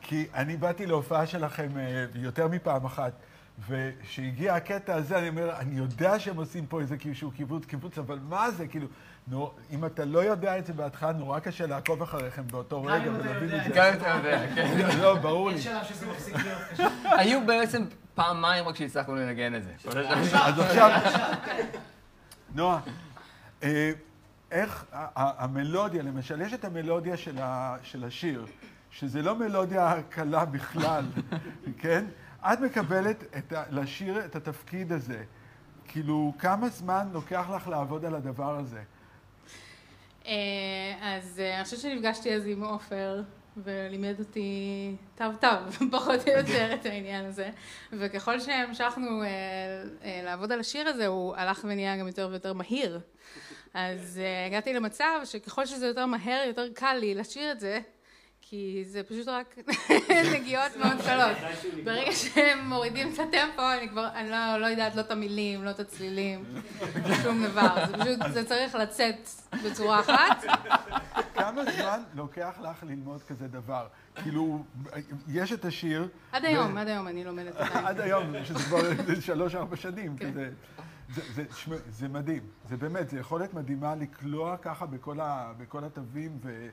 כי 0.06 0.26
אני 0.34 0.56
באתי 0.56 0.86
להופעה 0.86 1.26
שלכם 1.26 1.68
אה, 1.78 2.04
יותר 2.14 2.48
מפעם 2.48 2.84
אחת, 2.84 3.12
וכשהגיע 3.68 4.54
הקטע 4.54 4.94
הזה, 4.94 5.18
אני 5.18 5.28
אומר, 5.28 5.56
אני 5.58 5.78
יודע 5.78 6.18
שהם 6.18 6.36
עושים 6.36 6.66
פה 6.66 6.80
איזה 6.80 6.96
איזשהו 7.04 7.30
קיבוץ, 7.30 7.64
קיבוץ, 7.64 7.98
אבל 7.98 8.18
מה 8.28 8.50
זה? 8.50 8.68
כאילו, 8.68 8.86
נו, 9.28 9.52
אם 9.70 9.84
אתה 9.84 10.04
לא 10.04 10.18
יודע 10.18 10.58
את 10.58 10.66
זה 10.66 10.72
בהתחלה, 10.72 11.12
נורא 11.12 11.38
קשה 11.38 11.66
לעקוב 11.66 12.02
אחריכם 12.02 12.42
באותו 12.46 12.82
גם 12.82 12.88
רגע 12.88 13.10
ולהבין. 13.10 13.60
את 13.60 13.66
גם 13.66 13.74
זה. 13.74 13.90
אם 13.90 13.96
אתה 13.96 14.08
יודע, 14.08 14.54
כן. 14.54 14.98
לא, 15.02 15.14
ברור 15.14 15.48
לי. 15.48 15.54
אין 15.54 15.62
שלב 15.62 15.84
שזה 15.84 16.06
מפסיק 16.06 16.34
להיות 16.34 16.58
קשה. 16.70 16.88
היו 17.04 17.46
בעצם 17.46 17.84
פעמיים 18.14 18.68
רק 18.68 18.76
שהצלחנו 18.76 19.14
לנגן 19.14 19.54
את 19.54 19.62
זה. 19.64 19.72
אז 20.38 20.58
עכשיו, 20.58 21.00
נועה, 22.54 22.80
אה, 23.62 23.90
איך 24.50 24.84
המלודיה, 25.16 26.02
למשל, 26.02 26.40
יש 26.40 26.52
את 26.52 26.64
המלודיה 26.64 27.16
של 27.82 28.04
השיר, 28.04 28.46
שזה 28.98 29.22
לא 29.22 29.34
מלודיה 29.34 29.94
קלה 30.08 30.44
בכלל, 30.44 31.04
כן? 31.80 32.04
את 32.42 32.60
מקבלת 32.60 33.24
את 33.38 33.52
ה- 33.52 33.64
לשיר 33.70 34.24
את 34.24 34.36
התפקיד 34.36 34.92
הזה. 34.92 35.24
כאילו, 35.88 36.32
כמה 36.38 36.68
זמן 36.68 37.08
לוקח 37.12 37.46
לך 37.56 37.68
לעבוד 37.68 38.04
על 38.04 38.14
הדבר 38.14 38.58
הזה? 38.58 38.82
אה, 40.26 40.32
אז 41.02 41.40
אה, 41.40 41.56
אני 41.56 41.64
חושבת 41.64 41.80
שנפגשתי 41.80 42.34
אז 42.34 42.46
עם 42.46 42.64
עופר, 42.64 43.22
ולימד 43.56 44.14
אותי 44.18 44.96
טוב 45.14 45.34
טוב, 45.40 45.78
פחות 45.92 46.28
או 46.28 46.32
יותר 46.36 46.74
את 46.74 46.86
העניין 46.86 47.24
הזה. 47.24 47.50
וככל 47.92 48.40
שהמשכנו 48.40 49.22
אה, 49.22 49.28
לעבוד 50.24 50.52
על 50.52 50.60
השיר 50.60 50.88
הזה, 50.88 51.06
הוא 51.06 51.36
הלך 51.36 51.60
ונהיה 51.64 51.96
גם 51.96 52.06
יותר 52.06 52.28
ויותר 52.30 52.52
מהיר. 52.52 53.00
אז 53.74 54.20
הגעתי 54.46 54.72
למצב 54.74 55.20
שככל 55.24 55.66
שזה 55.66 55.86
יותר 55.86 56.06
מהר, 56.06 56.44
יותר 56.46 56.68
קל 56.74 56.94
לי 57.00 57.14
לשיר 57.14 57.52
את 57.52 57.60
זה, 57.60 57.80
כי 58.48 58.84
זה 58.86 59.02
פשוט 59.02 59.28
רק 59.28 59.58
נגיעות 60.34 60.76
מאוד 60.76 60.96
קלות. 61.06 61.36
ברגע 61.84 62.12
שהם 62.12 62.68
מורידים 62.68 63.08
את 63.14 63.18
הטמפו, 63.18 63.62
אני 63.78 63.88
כבר, 63.88 64.08
אני 64.14 64.30
לא, 64.30 64.56
לא 64.60 64.66
יודעת 64.66 64.94
לא 64.94 65.00
את 65.00 65.10
המילים, 65.10 65.64
לא 65.64 65.70
את 65.70 65.80
הצלילים, 65.80 66.44
שום 67.22 67.44
דבר. 67.46 67.86
זה 67.86 67.92
פשוט, 67.92 68.18
זה 68.32 68.44
צריך 68.44 68.74
לצאת 68.74 69.28
בצורה 69.64 70.00
אחת. 70.00 70.44
כמה 71.34 71.62
זמן 71.64 72.02
לוקח 72.14 72.58
לך 72.62 72.82
ללמוד 72.82 73.22
כזה 73.22 73.48
דבר? 73.48 73.86
כאילו, 74.22 74.64
יש 75.28 75.52
את 75.52 75.64
השיר... 75.64 76.08
עד 76.32 76.44
היום, 76.44 76.76
עד 76.76 76.88
היום 76.88 77.08
אני 77.08 77.24
לומדת 77.24 77.56
עדיין. 77.56 77.86
עד 77.86 78.00
היום, 78.00 78.44
שזה 78.44 78.58
כבר 78.58 78.78
שלוש-ארבע 79.20 79.76
שנים, 79.76 80.16
כן. 80.16 80.30
כזה. 80.30 80.50
זה, 81.14 81.22
זה, 81.34 81.44
זה 81.90 82.08
מדהים, 82.08 82.42
זה 82.68 82.76
באמת, 82.76 83.08
זה 83.08 83.18
יכולת 83.18 83.54
מדהימה 83.54 83.94
לקלוע 83.94 84.56
ככה 84.56 84.86
בכל, 84.86 85.20
ה, 85.20 85.52
בכל 85.58 85.84
התווים 85.84 86.38
ו... 86.42 86.68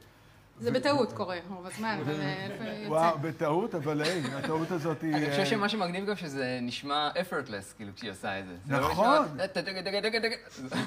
זה 0.63 0.71
בטעות 0.71 1.13
קורה 1.13 1.37
רוב 1.49 1.65
הזמן, 1.65 1.97
אבל 2.01 2.21
אה, 2.21 2.47
וואו. 2.87 3.17
בטעות, 3.19 3.75
אבל 3.75 4.01
היי, 4.01 4.21
הטעות 4.35 4.71
הזאת 4.71 5.01
היא... 5.01 5.15
אני 5.15 5.25
חושב 5.29 5.39
אה, 5.39 5.45
שמה 5.45 5.69
שמגניב 5.69 6.05
גם 6.05 6.15
שזה 6.15 6.59
נשמע 6.61 7.09
effortless, 7.15 7.75
כאילו, 7.77 7.91
כשהיא 7.95 8.11
עושה 8.11 8.39
את 8.39 8.45
זה. 8.47 8.55
לא 8.69 8.79
נכון. 8.79 9.25
נשמע, 9.25 9.47
"טה, 9.47 9.61
טה, 9.61 9.61
טה, 9.61 10.01
טה, 10.01 10.19
טה, 10.19 10.19
טה". 10.69 10.77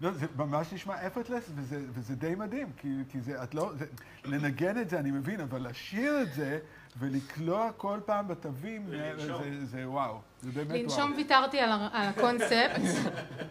לא, 0.00 0.10
זה 0.12 0.26
ממש 0.36 0.72
נשמע 0.72 0.94
effortless, 1.06 1.50
וזה, 1.56 1.80
וזה 1.94 2.14
די 2.16 2.34
מדהים, 2.34 2.66
כי, 2.76 2.88
כי 3.08 3.20
זה, 3.20 3.42
את 3.42 3.54
לא... 3.54 3.70
זה, 3.78 3.84
לנגן 4.24 4.80
את 4.80 4.90
זה 4.90 4.98
אני 4.98 5.10
מבין, 5.10 5.40
אבל 5.40 5.68
לשיר 5.68 6.22
את 6.22 6.32
זה 6.34 6.58
ולקלוע 6.98 7.70
כל 7.76 7.98
פעם 8.04 8.28
בתווים, 8.28 8.86
זה, 8.88 9.12
זה, 9.16 9.66
זה 9.66 9.88
וואו, 9.88 10.20
זה 10.42 10.50
באמת 10.52 10.70
וואו. 10.70 10.82
לנשום 10.82 11.12
ויתרתי 11.16 11.60
על 11.60 11.70
על 11.92 12.08
הקונספט, 12.08 12.80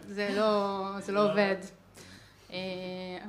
זה 0.06 0.28
לא 0.36 0.86
זה 1.00 1.12
לא 1.12 1.30
עובד. 1.32 1.56
אה, 2.52 2.58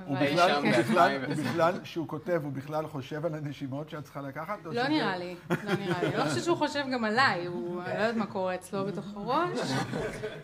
הוא 0.06 0.18
בכלל, 0.18 0.62
כן. 0.64 1.24
הוא 1.28 1.36
בכלל, 1.36 1.80
כשהוא 1.84 2.08
כותב, 2.08 2.42
הוא 2.44 2.52
בכלל 2.52 2.88
חושב 2.88 3.26
על 3.26 3.36
הנשימות 3.36 3.90
שאת 3.90 4.04
צריכה 4.04 4.22
לקחת? 4.22 4.58
לא 4.66 4.88
נראה 4.88 5.18
לי, 5.18 5.36
לא 5.50 5.74
נראה 5.74 6.04
לי. 6.04 6.18
לא 6.18 6.24
חושבת 6.24 6.44
שהוא 6.44 6.58
חושב 6.58 6.84
גם 6.94 7.06
עליי, 7.06 7.46
הוא 7.46 7.82
אני 7.86 7.94
לא 7.94 8.00
יודעת 8.00 8.16
מה 8.16 8.26
קורה 8.26 8.56
אצלו 8.56 8.86
בתוך 8.86 9.06
הראש. 9.16 9.60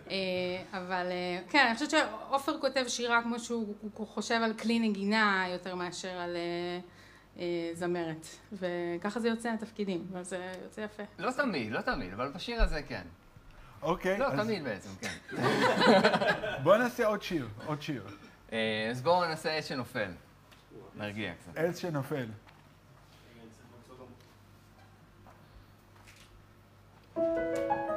אה, 0.09 0.15
אבל 0.73 1.07
אה, 1.11 1.39
כן, 1.49 1.65
אני 1.65 1.73
חושבת 1.73 1.89
שעופר 1.89 2.59
כותב 2.61 2.83
שירה 2.87 3.21
כמו 3.21 3.39
שהוא 3.39 3.75
הוא 3.81 4.07
חושב 4.07 4.39
על 4.43 4.53
כלי 4.53 4.79
נגינה 4.79 5.45
יותר 5.49 5.75
מאשר 5.75 6.17
על 6.17 6.37
זמרת. 7.73 8.27
וככה 8.53 9.19
זה 9.19 9.27
יוצא 9.27 9.49
התפקידים, 9.49 10.07
אבל 10.11 10.23
זה 10.23 10.51
יוצא 10.63 10.81
יפה. 10.81 11.03
לא 11.19 11.31
תמיד, 11.31 11.71
לא 11.71 11.81
תמיד, 11.81 12.13
אבל 12.13 12.31
בשיר 12.35 12.61
הזה 12.61 12.81
כן. 12.81 13.01
אוקיי, 13.81 14.17
לא, 14.17 14.29
תמיד 14.29 14.63
בעצם, 14.63 14.89
כן. 15.01 15.37
בוא 16.63 16.77
נעשה 16.77 17.07
עוד 17.07 17.21
שיר, 17.21 17.47
עוד 17.65 17.81
שיר. 17.81 18.03
אה, 18.53 18.87
אז 18.91 19.01
בואו 19.01 19.25
ננסה 19.25 19.51
עץ 19.51 19.67
שנופל. 19.67 20.11
נרגיע 20.95 21.33
קצת. 21.33 21.57
עץ 21.57 21.77
שנופל. 21.79 22.25
Thank 27.17 27.89
you. 27.91 27.96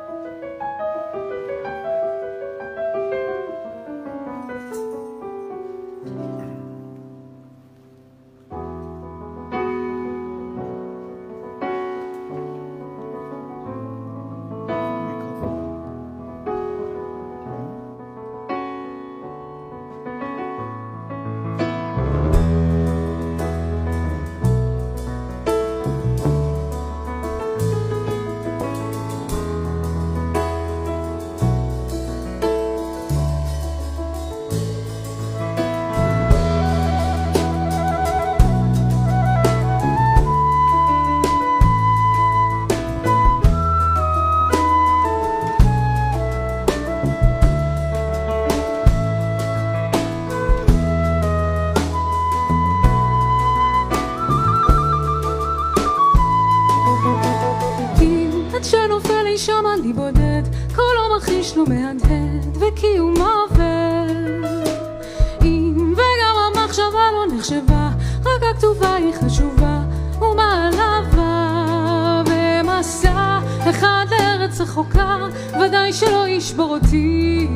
שלא 76.50 76.62
ישבור 76.62 76.76
אותי. 76.76 77.48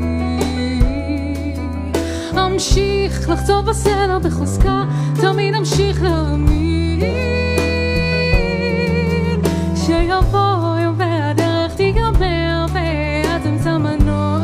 אמשיך 2.46 3.28
לחצוב 3.30 3.66
בסלע 3.66 4.18
בחוזקה, 4.18 4.84
תמיד 5.20 5.54
אמשיך 5.54 6.02
להאמין 6.02 7.00
שיבוא 9.76 10.78
יום 10.82 10.94
והדרך 10.98 11.74
תיגמר 11.74 12.66
ואז 12.72 13.46
אמצע 13.46 13.78
מנוע. 13.78 14.38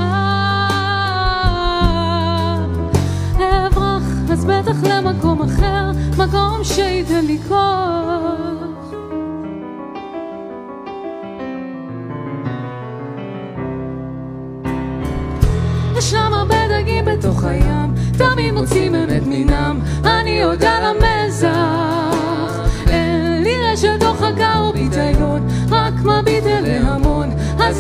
אברח 3.66 4.02
אז 4.32 4.44
בטח 4.44 4.76
למקום 4.82 5.42
אחר, 5.42 5.90
מקום 6.18 6.64
שייתן 6.64 7.24
לי 7.24 7.38
כוח. 7.48 7.89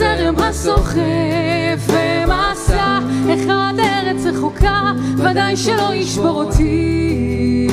הזרם 0.02 0.34
הסוחף 0.38 1.88
ומסע 1.88 2.98
אחד 3.34 3.72
לארץ 3.76 4.26
רחוקה, 4.26 4.92
ודאי 5.16 5.56
שלא 5.56 5.94
ישבור 5.94 6.44
אותי. 6.44 7.68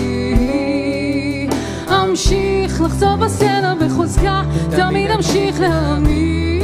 אמשיך 1.90 2.82
לחצוב 2.82 3.20
בסלע 3.20 3.74
בחוזקה, 3.76 4.42
תמיד 4.76 5.12
אמשיך 5.12 5.60
להאמין. 5.60 6.62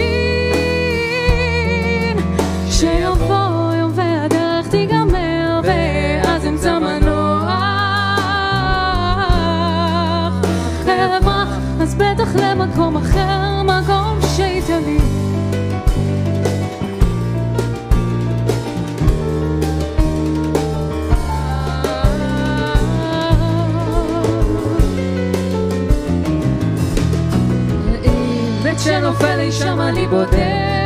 שיבוא 2.70 3.74
יום 3.80 3.92
והדרך 3.96 4.68
תיגמר 4.68 5.62
ואז 5.64 6.46
אמצע 6.46 6.80
מנוח. 6.80 7.54
אברח 10.86 11.58
אז 11.82 11.96
בטח 11.96 12.36
למקום 12.36 12.98
אחר, 12.98 13.64
מקום 13.64 14.20
שייתן 14.36 14.84
לי 14.86 15.23
בית 28.86 28.94
שנופל 28.94 29.40
אי 29.40 29.52
שם 29.52 29.82
אני 29.82 30.08
בודק, 30.08 30.38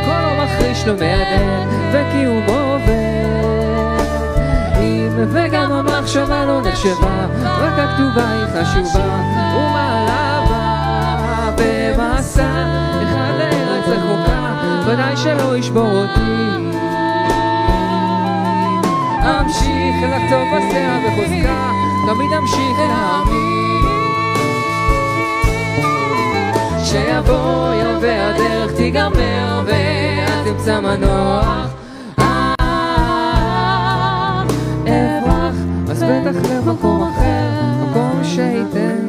כל 0.04 0.24
אור 0.24 0.44
מחריש 0.44 0.86
לו 0.86 0.92
מהדהד, 0.92 1.68
וקיומו 1.92 2.52
עובר. 2.52 3.98
אם 4.80 5.08
וגם 5.32 5.72
המחשבה 5.72 6.44
לא 6.44 6.60
נחשבה, 6.62 7.26
רק 7.42 7.78
הכתובה 7.78 8.30
היא 8.30 8.46
חשובה, 8.46 9.20
ומעלבה 9.56 10.70
במסע, 11.56 12.66
אחד 13.02 13.32
לארץ 13.38 13.88
רחוקה, 13.88 14.54
ודאי 14.86 15.16
שלא 15.16 15.56
ישבור 15.56 15.90
אותי. 15.90 16.68
אמשיך 19.24 19.96
לחטוף 20.02 20.48
בסלע 20.56 20.98
בחוזקה, 21.06 21.70
תמיד 22.06 22.32
אמשיך 22.38 22.78
להאמין. 22.78 23.58
שיבוא 26.84 27.74
והדרך 28.00 28.72
תיגמר 28.76 29.62
ואז 29.66 30.46
תמצא 30.46 30.80
מנוח 30.80 31.66
אה, 32.18 32.54
אברח 34.86 35.54
אז 35.90 36.02
בטח 36.02 36.50
למקום 36.50 37.02
אחר 37.02 37.84
מקום 37.84 38.20
שייתן 38.24 39.07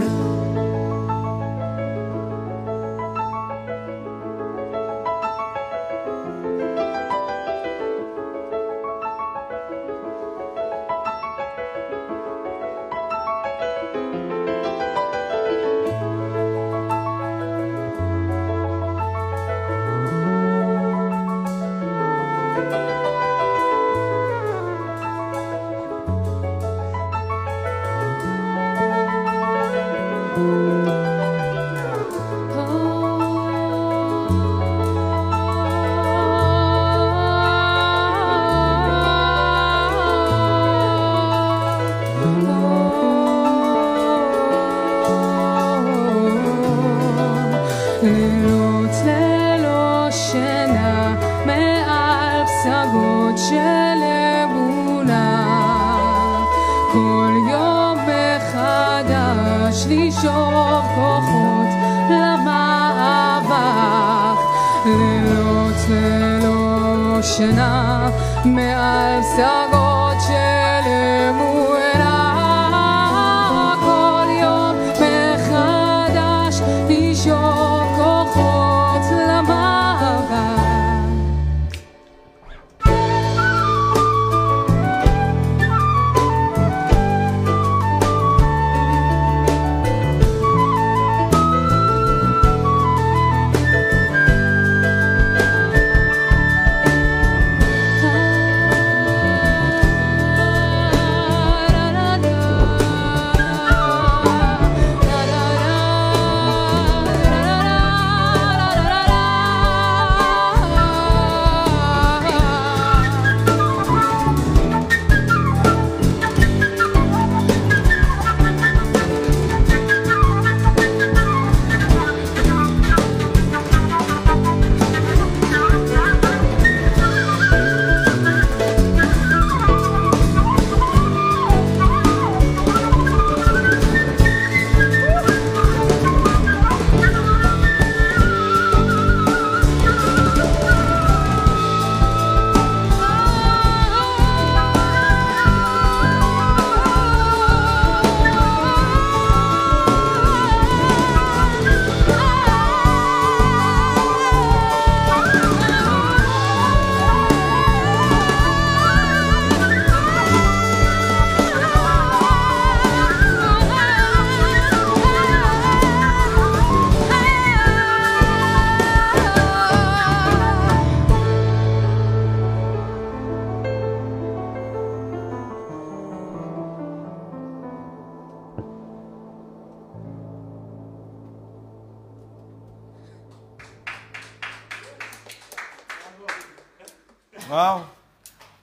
וואו. 187.50 187.82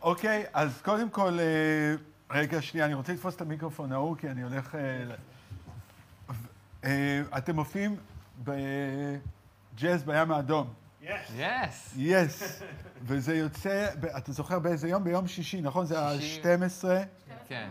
אוקיי, 0.03 0.45
אז 0.53 0.83
קודם 0.83 1.11
כל, 1.11 1.39
אה, 1.41 1.95
רגע, 2.31 2.63
שנייה, 2.63 2.87
אני 2.87 2.95
רוצה 2.95 3.13
לתפוס 3.13 3.37
את 3.37 3.41
המיקרופון 3.41 3.93
ההוא, 3.93 4.17
כי 4.17 4.29
אני 4.29 4.43
הולך... 4.43 4.75
אה, 4.75 5.15
אה, 6.85 7.23
אתם 7.39 7.55
מופיעים 7.55 7.97
בג'אז 8.45 10.05
בים 10.05 10.33
האדום. 10.33 10.75
יס. 11.37 11.93
יס. 11.97 12.63
וזה 13.03 13.37
יוצא, 13.37 13.89
אתה 14.17 14.33
זוכר 14.33 14.59
באיזה 14.59 14.89
יום? 14.89 15.05
ביום 15.05 15.27
שישי, 15.27 15.61
נכון? 15.61 15.87
זה 15.87 15.97
שישי. 16.19 16.41
ה-12. 16.41 16.85
כן. 17.49 17.71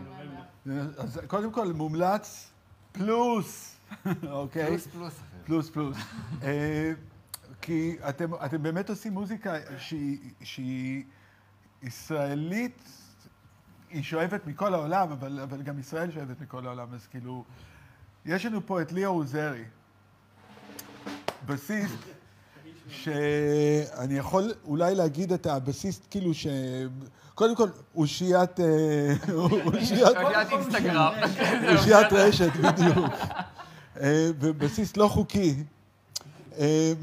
אז 0.98 1.20
קודם 1.26 1.52
כל, 1.52 1.72
מומלץ 1.72 2.50
פלוס, 2.92 3.76
אוקיי? 4.30 4.66
פלוס 4.66 4.86
פלוס. 4.86 5.20
פלוס 5.44 5.70
פלוס. 5.70 5.96
אה, 7.66 7.72
כי 7.72 7.96
אתם, 8.08 8.34
אתם 8.44 8.62
באמת 8.62 8.90
עושים 8.90 9.12
מוזיקה 9.12 9.54
שהיא, 9.78 10.18
שהיא 10.42 11.04
ישראלית, 11.82 12.82
היא 13.90 14.02
שואבת 14.02 14.46
מכל 14.46 14.74
העולם, 14.74 15.12
אבל, 15.12 15.40
אבל 15.40 15.62
גם 15.62 15.78
ישראל 15.78 16.10
שואבת 16.10 16.40
מכל 16.40 16.66
העולם, 16.66 16.94
אז 16.94 17.06
כאילו, 17.06 17.44
יש 18.24 18.46
לנו 18.46 18.66
פה 18.66 18.82
את 18.82 18.92
ליאו 18.92 19.10
עוזרי, 19.10 19.64
בסיסט, 21.46 21.98
שאני 22.88 24.14
יכול 24.18 24.52
אולי 24.64 24.94
להגיד 24.94 25.32
את 25.32 25.46
הבסיסט, 25.46 26.06
כאילו 26.10 26.34
ש... 26.34 26.46
קודם 27.34 27.56
כל, 27.56 27.68
אושיית... 27.94 28.60
אה, 28.60 29.14
אושיית... 29.66 30.16
קריאת 30.16 30.50
אינסטגרם. 30.50 31.12
אושיית 31.72 32.12
רשת, 32.12 32.50
בדיוק. 32.56 33.12
אה, 34.00 34.30
ובסיס 34.40 34.96
לא 34.96 35.08
חוקי, 35.08 35.54
אה, 35.58 35.75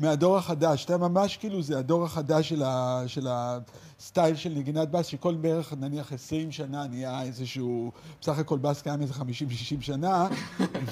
מהדור 0.02 0.38
החדש. 0.38 0.86
אתה 0.86 0.98
ממש 0.98 1.38
כאילו, 1.38 1.62
זה 1.62 1.80
הדור 1.80 2.04
החדש 2.04 2.50
של, 2.50 2.64
ה, 2.64 3.04
של 3.08 3.28
הסטייל 3.30 4.36
של 4.36 4.50
נגינת 4.50 4.92
בס, 4.92 5.06
שכל 5.06 5.36
בערך, 5.36 5.74
נניח, 5.80 6.14
20 6.14 6.52
שנה 6.52 6.88
נהיה 6.88 7.22
איזשהו... 7.22 7.92
בסך 8.22 8.40
הכל 8.40 8.58
בס 8.58 8.82
קיים 8.82 9.02
איזה 9.02 9.14
50-60 9.14 9.22
שנה, 9.82 10.28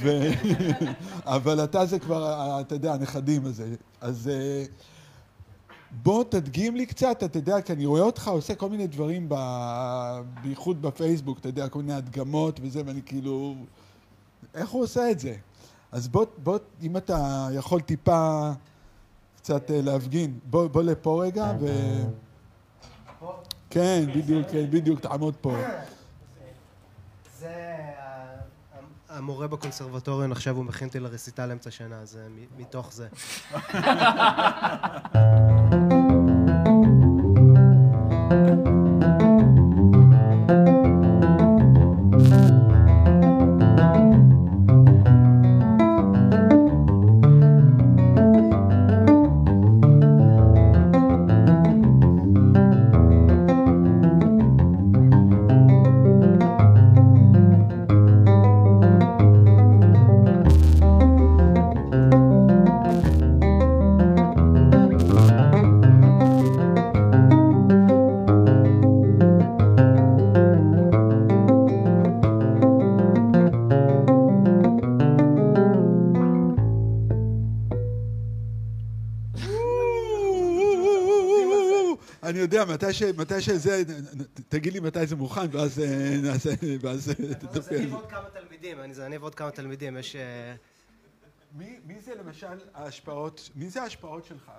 ו... 0.01 0.27
אבל 1.25 1.63
אתה 1.63 1.85
זה 1.85 1.99
כבר, 1.99 2.23
ה- 2.25 2.61
אתה 2.61 2.75
יודע, 2.75 2.93
הנכדים 2.93 3.45
הזה. 3.45 3.75
אז... 4.01 4.27
אה, 4.33 4.65
בוא 6.03 6.23
תדגים 6.23 6.75
לי 6.75 6.85
קצת, 6.85 7.23
אתה 7.23 7.37
יודע, 7.37 7.61
כי 7.61 7.73
אני 7.73 7.85
רואה 7.85 8.01
אותך 8.01 8.27
עושה 8.27 8.55
כל 8.55 8.69
מיני 8.69 8.87
דברים, 8.87 9.25
ב... 9.29 9.35
בייחוד 10.43 10.81
בפייסבוק, 10.81 11.39
אתה 11.39 11.49
יודע, 11.49 11.69
כל 11.69 11.79
מיני 11.79 11.93
הדגמות 11.93 12.59
וזה, 12.63 12.81
ואני 12.85 13.01
כאילו... 13.05 13.55
איך 14.55 14.69
הוא 14.69 14.83
עושה 14.83 15.11
את 15.11 15.19
זה? 15.19 15.35
אז 15.91 16.07
בוא, 16.07 16.25
בוא, 16.37 16.57
אם 16.81 16.97
אתה 16.97 17.17
יכול 17.53 17.81
טיפה 17.81 18.51
קצת 19.37 19.71
אה, 19.71 19.81
להפגין, 19.81 20.39
בוא, 20.45 20.67
בוא 20.67 20.83
לפה 20.83 21.23
רגע, 21.23 21.51
ו... 21.59 21.67
כן, 23.69 24.03
בדיוק, 24.15 24.47
כן, 24.51 24.71
בדיוק, 24.71 24.99
תעמוד 24.99 25.35
פה. 25.41 25.55
זה 27.39 27.75
המורה 29.09 29.47
בקונסרבטוריון, 29.47 30.31
עכשיו 30.31 30.55
הוא 30.55 30.65
מכין 30.65 30.87
אותי 30.87 30.99
לרסיטל 30.99 31.51
אמצע 31.51 31.71
שנה, 31.71 32.05
זה 32.05 32.27
מ- 32.29 32.61
מתוך 32.61 32.93
זה. 32.93 33.07
מתי 82.91 82.99
ש- 82.99 83.03
מתי 83.17 83.41
שזה, 83.41 83.83
תגיד 84.49 84.73
לי 84.73 84.79
מתי 84.79 85.07
זה 85.07 85.15
מוכן, 85.15 85.45
ואז 85.51 85.79
אה, 85.79 86.17
נעשה, 86.23 86.49
ואז 86.81 87.09
אה, 87.09 87.33
תדבר. 87.33 87.77
אני 87.77 87.85
ועוד 87.87 88.09
כמה 88.09 88.29
תלמידים, 88.29 88.79
אני 88.79 88.93
זה 88.93 89.05
אני 89.05 89.17
ועוד 89.17 89.35
כמה 89.35 89.51
תלמידים, 89.51 89.97
יש... 89.97 90.15
אה, 90.15 90.55
מי, 91.57 91.79
מי 91.85 91.99
זה 91.99 92.15
למשל 92.15 92.47
ההשפעות, 92.73 93.49
מי 93.55 93.69
זה 93.69 93.81
ההשפעות 93.81 94.25
שלך? 94.25 94.51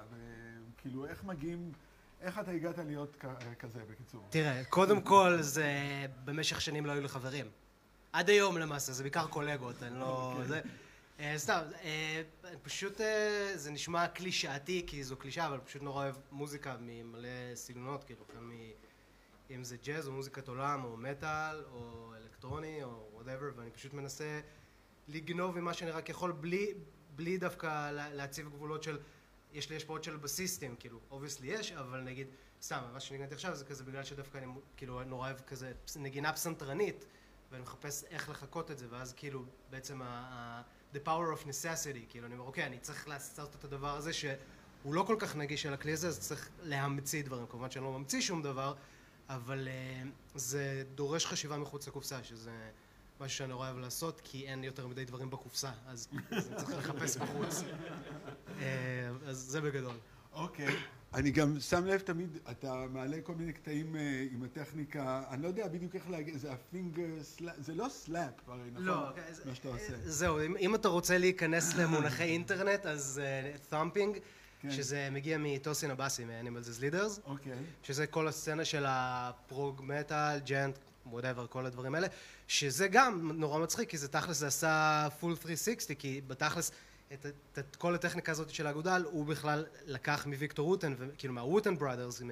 כאילו, 0.79 1.07
איך 1.07 1.25
מגיעים, 1.25 1.73
איך 2.21 2.39
אתה 2.39 2.51
הגעת 2.51 2.79
להיות 2.79 3.25
כזה, 3.59 3.79
בקיצור? 3.91 4.27
תראה, 4.31 4.65
קודם 4.65 5.01
כל 5.01 5.39
זה 5.41 5.67
במשך 6.25 6.61
שנים 6.61 6.87
לא 6.87 6.93
היו 6.93 7.03
לי 7.03 7.09
חברים. 7.09 7.47
עד 8.13 8.31
היום 8.31 8.59
למעשה, 8.59 8.93
זה 8.93 9.03
בעיקר 9.03 9.27
קולגות, 9.27 9.83
אני 9.83 10.01
לא... 10.01 10.37
זה... 10.47 10.61
אה, 11.23 11.39
סתם, 11.39 11.61
אה, 11.83 12.23
פשוט 12.63 13.01
אה, 13.01 13.53
זה 13.55 13.71
נשמע 13.71 14.09
קלישאתי, 14.09 14.85
כי 14.87 15.05
זו 15.05 15.17
קלישאה, 15.17 15.47
אבל 15.47 15.59
פשוט 15.61 15.83
נורא 15.83 16.05
אוהב 16.05 16.17
מוזיקה 16.31 16.77
ממלא 16.81 17.29
סגנונות, 17.55 18.05
כאילו, 18.05 18.29
כאן. 18.29 18.51
אם 19.51 19.65
זה 19.65 19.77
ג'אז 19.77 20.07
או 20.09 20.13
מוזיקת 20.13 20.49
עולם 20.49 20.85
או 20.85 20.97
מטאל 20.97 21.65
או 21.73 22.13
אלקטרוני 22.17 22.83
או 22.83 23.09
whatever, 23.13 23.47
ואני 23.57 23.71
פשוט 23.71 23.93
מנסה 23.93 24.41
לגנוב 25.09 25.59
ממה 25.61 25.75
שאני 25.75 25.91
רק 25.91 26.09
יכול 26.09 26.33
בלי, 26.33 26.75
בלי 27.15 27.39
דווקא 27.39 27.91
לה- 27.91 28.15
להציב 28.15 28.49
גבולות 28.49 28.83
של 28.83 28.99
יש 29.53 29.71
לי 29.71 29.77
השפעות 29.77 30.05
של 30.05 30.17
בסיסטים, 30.17 30.77
כאילו, 30.77 31.01
obviously 31.11 31.47
יש, 31.49 31.73
אבל 31.73 32.01
נגיד, 32.01 32.27
סתם, 32.63 32.83
מה 32.93 33.01
שניגנתי 33.01 33.35
עכשיו 33.35 33.55
זה 33.55 33.65
כזה 33.65 33.85
בגלל 33.85 34.05
שדווקא 34.05 34.39
אני 34.39 34.47
כאילו 34.77 35.05
נורא 35.05 35.27
אוהב 35.27 35.41
כזה 35.41 35.73
נגינה 35.97 36.33
פסנתרנית, 36.33 37.05
ואני 37.51 37.63
מחפש 37.63 38.05
איך 38.05 38.29
לחקות 38.31 38.71
את 38.71 38.79
זה, 38.79 38.87
ואז 38.91 39.13
כאילו 39.13 39.45
בעצם 39.71 40.03
ה- 40.03 40.07
ה- 40.07 40.63
the 40.95 40.99
power 41.07 41.39
of 41.39 41.47
necessity, 41.47 42.07
כאילו 42.09 42.27
אני 42.27 42.35
אומר, 42.35 42.45
אוקיי, 42.47 42.67
אני 42.67 42.79
צריך 42.79 43.09
לעשות 43.09 43.55
את 43.59 43.65
הדבר 43.65 43.97
הזה 43.97 44.13
שהוא 44.13 44.95
לא 44.95 45.03
כל 45.03 45.17
כך 45.19 45.37
נגיש 45.37 45.67
על 45.67 45.75
הכלי 45.75 45.93
הזה, 45.93 46.09
אז 46.09 46.21
צריך 46.21 46.49
להמציא 46.63 47.25
דברים, 47.25 47.47
כמובן 47.47 47.71
שאני 47.71 47.85
לא 47.85 47.99
ממציא 47.99 48.21
שום 48.21 48.43
דבר, 48.43 48.75
אבל 49.29 49.69
אה, 49.69 50.03
זה 50.35 50.83
דורש 50.95 51.27
חשיבה 51.27 51.57
מחוץ 51.57 51.89
לקופסה, 51.89 52.25
שזה 52.25 52.71
משהו 53.21 53.39
שאני 53.39 53.49
נורא 53.49 53.67
אוהב 53.67 53.79
לעשות, 53.79 54.21
כי 54.25 54.47
אין 54.47 54.65
יותר 54.65 54.87
מדי 54.87 55.05
דברים 55.05 55.31
בקופסה, 55.31 55.71
אז 55.87 56.09
אז 56.31 56.49
אני 56.49 56.57
צריך 56.57 56.79
לחפש 56.79 57.17
בחוץ. 57.17 57.63
אה, 58.61 59.11
אז 59.27 59.39
זה 59.39 59.61
בגדול. 59.61 59.97
אוקיי. 60.33 60.77
אני 61.15 61.31
גם 61.31 61.61
שם 61.61 61.87
לב 61.87 62.01
תמיד, 62.01 62.39
אתה 62.51 62.85
מעלה 62.91 63.21
כל 63.23 63.35
מיני 63.35 63.53
קטעים 63.53 63.97
אה, 63.97 64.27
עם 64.33 64.43
הטכניקה, 64.43 65.23
אני 65.31 65.43
לא 65.43 65.49
יודע 65.49 65.69
בדיוק 65.69 65.95
איך 65.95 66.11
להגיד, 66.11 66.37
זה 66.37 66.53
ה 66.53 66.63
finger 66.63 67.23
slap, 67.23 67.55
זה 67.59 67.75
לא 67.75 67.87
slap 67.89 68.49
הרי, 68.49 68.71
נכון? 68.71 68.85
לא, 68.85 69.09
אוקיי, 69.09 69.23
מה 69.45 69.55
שאתה 69.55 69.69
עושה. 69.69 69.93
זהו, 70.05 70.41
אם, 70.41 70.57
אם 70.57 70.75
אתה 70.75 70.89
רוצה 70.89 71.19
להיכנס 71.19 71.75
למונחי 71.79 72.25
אינטרנט, 72.25 72.87
אז 72.87 73.21
thumping, 73.69 74.19
כן. 74.61 74.71
שזה 74.71 75.09
מגיע 75.11 75.39
מטוסין 75.41 75.91
אבאסי, 75.91 76.25
מ-Animals 76.25 76.67
as 76.67 76.81
Leaders, 76.81 77.21
אוקיי. 77.25 77.53
שזה 77.83 78.07
כל 78.07 78.29
הסצנה 78.29 78.65
של 78.65 78.85
ה 78.89 79.07
prog 79.07 79.83
metal, 79.85 80.39
djent, 80.39 80.79
whatever, 81.07 81.47
כל 81.47 81.67
הדברים 81.67 81.95
האלה, 81.95 82.07
שזה 82.49 82.89
גם 82.89 83.31
נורא 83.35 83.59
מצחיק, 83.59 83.89
כי 83.89 83.99
זה 83.99 84.09
תכלס, 84.09 84.37
זה 84.37 84.47
עשה 84.47 85.09
full 85.21 85.35
360, 85.35 85.97
כי 85.99 86.21
בתכלס, 86.27 86.73
את, 87.15 87.27
את, 87.27 87.59
את 87.59 87.77
כל 87.77 87.95
הטכניקה 87.95 88.33
הזאת 88.33 88.51
של 88.51 88.67
האגודל, 88.67 89.05
הוא 89.11 89.27
בכלל 89.27 89.65
לקח 89.87 90.27
מוויקטור 90.27 90.67
ווטן, 90.67 90.95
כאילו 91.19 91.35
מהווטן 91.35 91.77
ברדרס, 91.79 92.23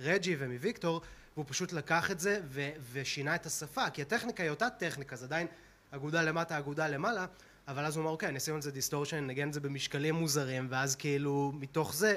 מרג'י 0.00 0.36
ומוויקטור, 0.38 1.00
והוא 1.34 1.44
פשוט 1.48 1.72
לקח 1.72 2.10
את 2.10 2.20
זה 2.20 2.40
ו, 2.48 2.70
ושינה 2.92 3.34
את 3.34 3.46
השפה, 3.46 3.90
כי 3.90 4.02
הטכניקה 4.02 4.42
היא 4.42 4.50
אותה 4.50 4.70
טכניקה, 4.70 5.16
זה 5.16 5.26
עדיין 5.26 5.46
אגודל 5.90 6.22
למטה, 6.22 6.58
אגודל 6.58 6.88
למעלה, 6.88 7.26
אבל 7.68 7.84
אז 7.84 7.96
הוא 7.96 8.02
אמר, 8.02 8.10
אוקיי, 8.10 8.28
אני 8.28 8.38
אשים 8.38 8.54
על 8.54 8.62
זה 8.62 8.70
דיסטורשן, 8.70 9.26
נגן 9.26 9.48
את 9.48 9.52
זה 9.52 9.60
במשקלים 9.60 10.14
מוזרים, 10.14 10.66
ואז 10.70 10.96
כאילו, 10.96 11.52
מתוך 11.60 11.94
זה 11.94 12.16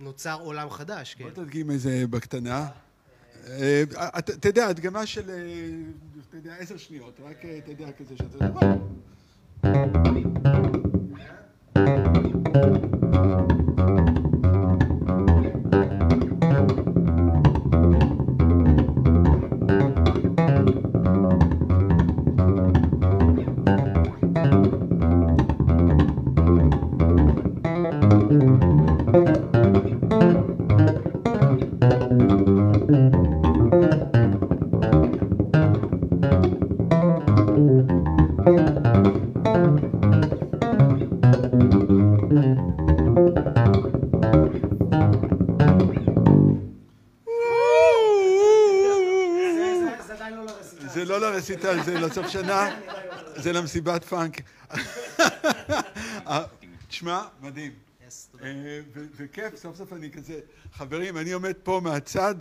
נוצר 0.00 0.40
עולם 0.40 0.70
חדש, 0.70 1.16
בוא 1.16 1.30
כן. 1.30 1.34
תדגים 1.34 1.70
איזה 1.70 2.04
בקטנה. 2.10 2.68
אה, 3.48 3.82
אתה 4.18 4.48
יודע, 4.48 4.66
הדגמה 4.66 5.06
של, 5.06 5.30
אה, 5.30 5.36
אתה 6.28 6.36
יודע, 6.36 6.54
עשר 6.54 6.76
שניות, 6.76 7.20
רק, 7.24 7.44
אה, 7.44 7.58
אתה 7.58 7.70
יודע, 7.70 7.92
כזה 7.92 8.14
שאתה 8.16 8.38
לא 51.64 51.72
לרסיטל, 51.72 51.92
זה 51.92 52.06
לסוף 52.06 52.28
שנה, 52.28 52.80
זה 53.36 53.52
למסיבת 53.52 54.04
פאנק. 54.04 54.40
תשמע, 56.88 57.22
מדהים. 57.40 57.72
אה, 58.42 58.80
וכיף, 59.16 59.56
סוף 59.56 59.76
סוף 59.76 59.92
אני 59.92 60.10
כזה, 60.10 60.40
חברים, 60.74 61.16
אני 61.16 61.32
עומד 61.32 61.52
פה 61.62 61.80
מהצד, 61.84 62.34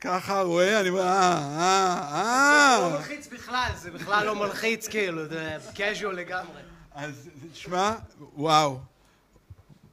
ככה 0.00 0.42
רואה, 0.42 0.80
אני 0.80 0.88
אומר, 0.88 1.00
אה, 1.00 1.38
אה, 2.12 2.78
לא 2.80 2.86
אה. 2.86 2.98
מלחיץ 2.98 3.28
בכלל, 3.32 3.70
זה 3.76 3.90
בכלל 3.90 4.26
לא 4.26 4.34
מלחיץ, 4.34 4.88
כאילו, 4.88 5.28
זה 5.28 5.56
casual 5.74 6.12
לגמרי. 6.12 6.60
אז 6.94 7.28
תשמע, 7.52 7.94
וואו. 8.36 8.78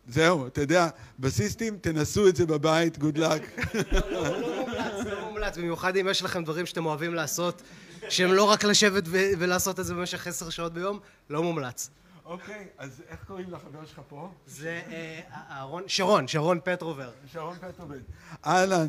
זהו, 0.08 0.47
אתה 0.47 0.62
יודע, 0.62 0.88
בסיסטים, 1.19 1.78
תנסו 1.82 2.28
את 2.28 2.36
זה 2.36 2.45
בבית, 2.45 2.97
גוד 2.97 3.17
לק. 3.17 3.73
לא 4.12 4.58
מומלץ, 4.58 5.06
לא 5.06 5.25
מומלץ, 5.25 5.58
במיוחד 5.58 5.97
אם 5.97 6.08
יש 6.12 6.23
לכם 6.23 6.43
דברים 6.43 6.65
שאתם 6.65 6.86
אוהבים 6.86 7.13
לעשות, 7.13 7.62
שהם 8.10 8.34
לא 8.34 8.43
רק 8.43 8.63
לשבת 8.63 9.03
ו- 9.08 9.31
ולעשות 9.39 9.79
את 9.79 9.86
זה 9.86 9.93
במשך 9.93 10.27
עשר 10.27 10.49
שעות 10.49 10.73
ביום, 10.73 10.99
לא 11.29 11.43
מומלץ. 11.43 11.89
אוקיי, 12.25 12.67
אז 12.77 13.01
איך 13.10 13.19
קוראים 13.27 13.51
לחבר 13.51 13.86
שלך 13.86 14.01
פה? 14.10 14.29
זה 14.47 14.81
אה, 14.91 15.19
אהרון, 15.51 15.84
שרון, 15.88 16.27
שרון 16.27 16.60
פטרובר. 16.63 17.10
שרון 17.34 17.58
פטרוביץ'. 17.62 18.03
אהלן. 18.45 18.88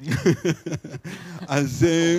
אז 1.48 1.86
אה, 1.88 2.18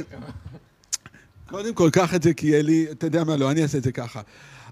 קודם 1.49 1.73
כל, 1.73 1.89
קח 1.93 2.15
את 2.15 2.23
זה 2.23 2.33
כי 2.33 2.47
יהיה 2.47 2.61
לי, 2.61 2.87
אתה 2.91 3.07
יודע 3.07 3.23
מה, 3.23 3.35
לא, 3.35 3.51
אני 3.51 3.63
אעשה 3.63 3.77
את 3.77 3.83
זה 3.83 3.91
ככה. 3.91 4.21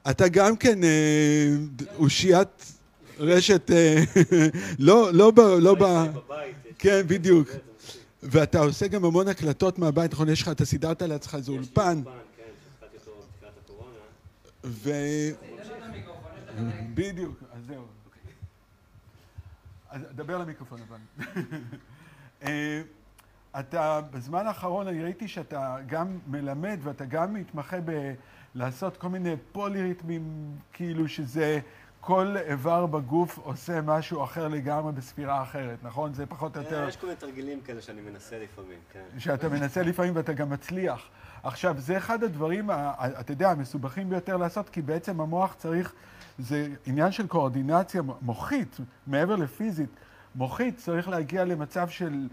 אתה 0.09 0.27
גם 0.27 0.57
כן 0.57 0.83
אה, 0.83 1.55
אושיית 1.97 2.73
רשת, 3.19 3.71
אה, 3.71 4.03
לא, 4.79 5.13
לא 5.13 5.31
ב... 5.31 5.39
לא 5.39 5.75
ב... 5.79 6.05
כן, 6.79 7.01
בדיוק. 7.07 7.47
ואתה 8.23 8.59
עושה 8.59 8.87
גם 8.87 9.05
המון 9.05 9.27
הקלטות 9.27 9.79
מהבית, 9.79 10.11
נכון? 10.11 10.29
יש 10.29 10.41
לך, 10.41 10.49
אתה 10.49 10.65
סידרת 10.65 11.01
לעצמך 11.01 11.35
איזה 11.35 11.51
אולפן. 11.51 12.01
ו... 14.63 14.91
בדיוק, 16.93 17.43
אז 17.53 17.63
זהו. 17.67 17.85
אז 19.89 20.01
דבר 20.15 20.37
למיקרופון 20.37 20.79
אבל. 20.87 20.99
אה, 22.43 22.81
אתה, 23.59 24.01
בזמן 24.11 24.47
האחרון 24.47 24.87
אני 24.87 25.03
ראיתי 25.03 25.27
שאתה 25.27 25.77
גם 25.87 26.19
מלמד 26.27 26.79
ואתה 26.83 27.05
גם 27.05 27.33
מתמחה 27.33 27.77
בלעשות 28.55 28.97
כל 28.97 29.09
מיני 29.09 29.35
פוליריתמים, 29.51 30.55
כאילו 30.73 31.07
שזה 31.07 31.59
כל 32.07 32.35
איבר 32.37 32.85
בגוף 32.85 33.37
עושה 33.37 33.81
משהו 33.81 34.23
אחר 34.23 34.47
לגמרי 34.47 34.91
בספירה 34.91 35.41
אחרת, 35.43 35.83
נכון? 35.83 36.13
זה 36.13 36.25
פחות 36.25 36.57
או 36.57 36.61
יותר... 36.61 36.85
יש 36.87 36.95
כל 36.97 37.07
מיני 37.07 37.19
תרגילים 37.19 37.61
כאלה 37.61 37.81
שאני 37.81 38.01
מנסה 38.01 38.39
לפעמים, 38.39 38.79
כן. 38.93 39.19
שאתה 39.19 39.49
מנסה 39.49 39.83
לפעמים 39.83 40.15
ואתה 40.15 40.33
גם 40.33 40.49
מצליח. 40.49 41.09
עכשיו, 41.43 41.75
זה 41.77 41.97
אחד 41.97 42.23
הדברים, 42.23 42.69
אתה 43.19 43.31
יודע, 43.31 43.51
המסובכים 43.51 44.09
ביותר 44.09 44.37
לעשות, 44.37 44.69
כי 44.69 44.81
בעצם 44.81 45.21
המוח 45.21 45.55
צריך, 45.57 45.93
זה 46.39 46.67
עניין 46.85 47.11
של 47.11 47.27
קואורדינציה 47.27 48.01
מוחית, 48.21 48.77
מעבר 49.07 49.35
לפיזית. 49.35 49.89
מוחית 50.35 50.77
צריך 50.77 51.09
להגיע 51.09 51.45
למצב 51.45 51.89
של 51.89 52.27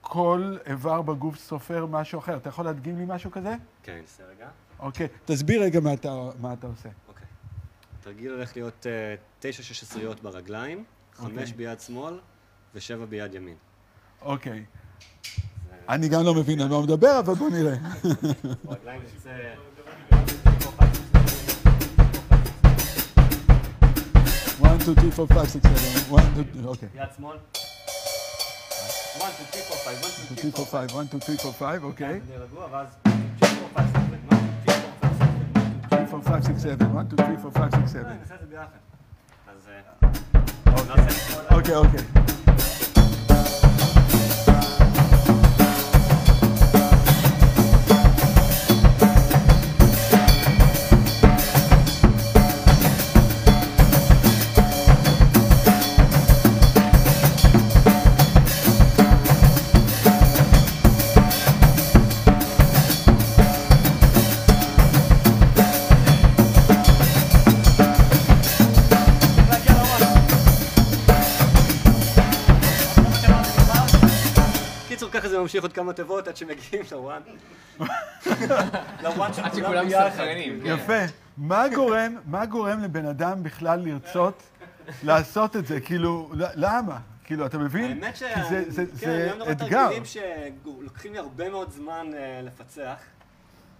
כל 0.00 0.56
איבר 0.66 1.02
בגוף 1.02 1.38
סופר 1.38 1.86
משהו 1.86 2.18
אחר. 2.18 2.36
אתה 2.36 2.48
יכול 2.48 2.64
להדגים 2.64 2.98
לי 2.98 3.04
משהו 3.08 3.30
כזה? 3.30 3.54
כן, 3.82 3.96
ננסה 4.00 4.22
רגע. 4.36 4.48
אוקיי. 4.78 5.08
תסביר 5.24 5.62
רגע 5.62 5.80
מה 5.80 5.92
אתה, 5.92 6.30
מה 6.40 6.52
אתה 6.52 6.66
עושה. 6.66 6.88
אוקיי. 7.08 7.21
התרגיל 8.02 8.32
הולך 8.32 8.56
להיות 8.56 8.86
אה, 8.86 9.14
תשע 9.40 9.62
שש 9.62 9.82
עשיריות 9.82 10.22
ברגליים, 10.22 10.84
חמש 11.14 11.28
אוקיי. 11.30 11.52
ביד 11.56 11.80
שמאל 11.80 12.20
ושבע 12.74 13.04
ביד 13.04 13.34
ימין. 13.34 13.56
אוקיי. 14.22 14.64
אני 15.88 16.08
גם 16.08 16.24
לא 16.24 16.34
מבין 16.34 16.60
על 16.60 16.68
מה 16.68 16.74
הוא 16.74 16.84
מדבר, 16.84 17.18
אבל 17.18 17.34
בוא 17.34 17.50
נראה. 17.50 17.74
ברגליים 18.64 19.02
נצא... 19.16 19.30
one, 24.60 24.78
two, 24.84 24.94
three, 24.94 25.10
four, 25.16 25.26
five, 25.34 25.48
six, 25.48 25.62
seven. 25.62 26.16
one, 26.16 26.28
two, 26.36 26.44
three, 26.54 26.66
אוקיי. 26.66 26.88
יד 26.94 27.08
שמאל. 27.16 27.36
1, 29.16 29.32
2, 29.34 29.46
3, 29.52 29.70
4, 29.70 29.94
5, 29.94 30.04
1, 30.04 30.26
2, 30.26 30.36
2, 30.38 30.52
3, 30.52 30.74
4, 30.74 30.88
5, 30.88 30.92
1, 30.92 31.06
2, 31.08 31.20
3, 31.20 31.44
4, 31.44 31.72
5, 31.72 31.82
אוקיי. 31.82 32.20
רגוע, 32.38 32.66
ואז 32.72 32.88
2, 33.00 33.56
4, 33.76 34.11
5, 36.22 36.42
6, 36.42 36.60
7, 36.60 36.94
1, 36.94 37.08
2, 37.08 37.16
3, 37.16 37.36
4, 37.36 37.50
5, 37.50 37.70
6, 37.70 37.90
7. 37.90 38.04
3, 41.48 41.62
4, 41.62 42.41
ממשיך 75.42 75.62
עוד 75.62 75.72
כמה 75.72 75.92
תיבות 75.92 76.28
עד 76.28 76.36
שמגיעים 76.36 76.84
לוואן. 76.92 77.22
לוואן 79.02 79.32
של 79.32 79.42
עד 79.42 79.52
כולם 79.52 79.64
שכולם 79.64 79.88
ביחד. 79.88 80.06
מסתנכרנים. 80.06 80.60
כן. 80.60 80.66
יפה. 80.66 81.14
מה 81.36 81.64
גורם, 81.74 82.16
מה 82.26 82.46
גורם 82.46 82.80
לבן 82.80 83.06
אדם 83.06 83.42
בכלל 83.42 83.80
לרצות 83.80 84.42
לעשות 85.02 85.56
את 85.56 85.66
זה? 85.66 85.80
כאילו, 85.80 86.30
למה? 86.34 86.98
כאילו, 87.24 87.46
אתה 87.46 87.58
מבין? 87.58 87.84
האמת 87.84 88.16
ש... 88.16 88.22
זה, 88.48 88.64
זה, 88.70 88.86
כן, 88.86 88.92
זה 88.94 89.14
אני 89.14 89.26
אוהב 89.26 89.38
נורא 89.38 89.52
אתגר. 89.52 89.82
תרגילים 89.88 90.02
שלוקחים 90.04 91.12
לי 91.12 91.18
הרבה 91.18 91.48
מאוד 91.48 91.70
זמן 91.70 92.10
אה, 92.14 92.40
לפצח. 92.42 92.96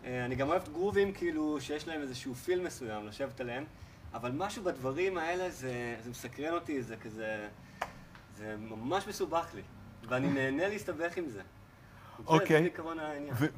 אה, 0.05 0.25
אני 0.25 0.35
גם 0.35 0.49
אוהב 0.49 0.63
גרובים 0.73 1.13
כאילו 1.13 1.61
שיש 1.61 1.89
להם 1.89 2.01
איזשהו 2.01 2.35
פיל 2.35 2.67
מסוים 2.67 3.07
לשבת 3.07 3.41
עליהם, 3.41 3.65
אבל 4.15 4.31
משהו 4.35 4.65
בדברים 4.65 5.19
האלה 5.19 5.51
זה, 5.51 5.97
זה 6.05 6.11
מסקרן 6.11 6.55
אותי, 6.55 6.83
זה 6.83 6.97
כזה... 6.97 7.49
זה 8.37 8.57
ממש 8.59 9.09
מסובך 9.09 9.47
לי, 9.55 9.63
ואני 10.09 10.29
נהנה 10.29 10.69
להסתבך 10.69 11.17
עם 11.17 11.29
זה. 11.29 11.43
אוקיי. 12.27 12.71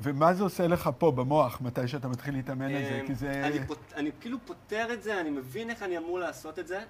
ומה 0.03 0.35
זה 0.35 0.43
עושה 0.43 0.67
לך 0.67 0.91
פה 0.99 1.13
במוח, 1.13 1.61
מתי 1.61 1.89
שאתה 1.89 2.09
מתחיל 2.09 2.35
להתאמן 2.35 2.75
על 2.75 2.83
זה? 2.85 3.01
אמ, 3.01 3.07
כי 3.07 3.15
זה... 3.15 3.51
אני, 3.95 4.11
כאילו 4.21 4.39
פותר 4.47 4.93
את 4.93 5.03
זה, 5.03 5.21
אני 5.21 5.31
מבין 5.31 5.71
איך 5.71 5.83
אני 5.83 5.99
אמור 5.99 6.19
לעשות 6.19 6.59
את 6.59 6.67
זה. 6.67 6.85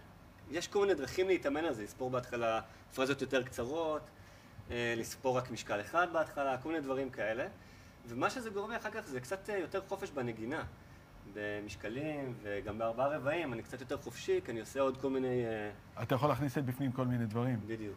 יש 0.50 0.68
כל 0.68 0.80
מיני 0.80 0.94
דרכים 0.94 1.28
להתאמן 1.28 1.64
על 1.64 1.74
זה, 1.74 1.82
לספור 1.82 2.10
בהתחלה 2.10 2.60
פרזות 2.94 3.20
יותר 3.20 3.42
קצרות, 3.42 4.10
אה, 4.70 4.94
לספור 4.96 5.36
רק 5.36 5.50
משקל 5.50 5.80
אחד 5.80 6.06
בהתחלה, 6.12 6.58
כל 6.58 6.68
מיני 6.68 6.80
דברים 6.80 7.10
כאלה. 7.10 7.46
ומה 8.08 8.30
שזה 8.30 8.50
גורם 8.50 8.70
לי 8.70 8.76
אחר 8.76 8.90
כך 8.90 9.06
זה 9.06 9.20
קצת 9.20 9.50
אה, 9.50 9.58
יותר 9.58 9.80
חופש 9.88 10.10
בנגינה. 10.10 10.62
במשקלים 11.34 12.34
וגם 12.42 12.78
בארבעה 12.78 13.08
רבעים, 13.08 13.52
אני 13.52 13.62
קצת 13.62 13.80
יותר 13.80 13.98
חופשי, 13.98 14.40
כי 14.44 14.52
אני 14.52 14.60
עושה 14.60 14.80
עוד 14.80 14.96
כל 15.00 15.10
מיני... 15.10 15.44
אה, 15.44 16.02
אתה 16.02 16.14
יכול 16.14 16.28
להכניס 16.28 16.58
בפנים 16.58 16.92
כל 16.92 17.06
מיני 17.06 17.26
דברים. 17.26 17.60
בדיוק. 17.66 17.96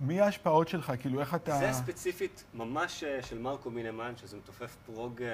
מי 0.00 0.20
ההשפעות 0.20 0.68
שלך? 0.68 0.92
כאילו, 1.00 1.20
איך 1.20 1.34
אתה... 1.34 1.58
זה 1.58 1.72
ספציפית 1.72 2.44
ממש 2.54 3.04
אה, 3.04 3.22
של 3.22 3.38
מרקו 3.38 3.70
מינמן, 3.70 4.12
שזה 4.16 4.36
מתופף 4.36 4.76
פרוג 4.86 5.22
אה, 5.22 5.28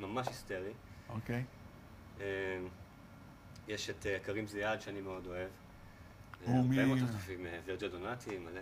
ממש 0.00 0.28
היסטרי. 0.28 0.72
אוקיי. 1.08 1.44
אה, 2.20 2.26
יש 3.68 3.90
את 3.90 4.06
קרים 4.22 4.46
זיאד 4.46 4.80
שאני 4.80 5.00
מאוד 5.00 5.26
אוהב. 5.26 5.48
הוא 6.44 6.56
הרבה 6.56 6.86
מאוד 6.86 6.98
תופפים, 6.98 7.46
דונטי, 7.90 8.38
מלא... 8.38 8.60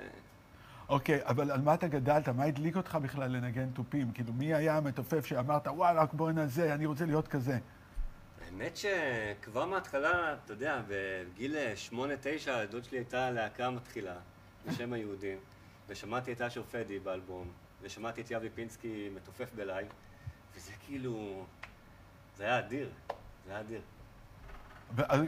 אוקיי, 0.88 1.20
אבל 1.24 1.50
על 1.50 1.60
מה 1.60 1.74
אתה 1.74 1.88
גדלת? 1.88 2.28
מה 2.28 2.44
הדליק 2.44 2.76
אותך 2.76 2.98
בכלל 3.02 3.30
לנגן 3.30 3.70
תופים? 3.70 4.12
כאילו, 4.12 4.32
מי 4.32 4.54
היה 4.54 4.76
המתופף 4.76 5.26
שאמרת, 5.26 5.66
וואלה, 5.66 6.04
בוא 6.12 6.32
נזה, 6.32 6.74
אני 6.74 6.86
רוצה 6.86 7.06
להיות 7.06 7.28
כזה? 7.28 7.58
האמת 8.46 8.76
שכבר 8.76 9.66
מההתחלה, 9.66 10.34
אתה 10.44 10.52
יודע, 10.52 10.82
בגיל 10.88 11.56
8-9, 11.92 11.96
לדוד 12.50 12.84
שלי 12.84 12.98
הייתה 12.98 13.30
להקה 13.30 13.70
מתחילה, 13.70 14.16
בשם 14.66 14.92
היהודים, 14.92 15.38
ושמעתי 15.88 16.32
את 16.32 16.40
אשר 16.40 16.62
פדי 16.62 16.98
באלבום, 16.98 17.48
ושמעתי 17.82 18.20
את 18.20 18.30
יאבי 18.30 18.50
פינסקי 18.50 19.08
מתופף 19.14 19.52
בלייב, 19.54 19.88
וזה 20.56 20.72
כאילו... 20.86 21.44
זה 22.36 22.44
היה 22.44 22.58
אדיר, 22.58 22.90
זה 23.46 23.50
היה 23.50 23.60
אדיר. 23.60 23.80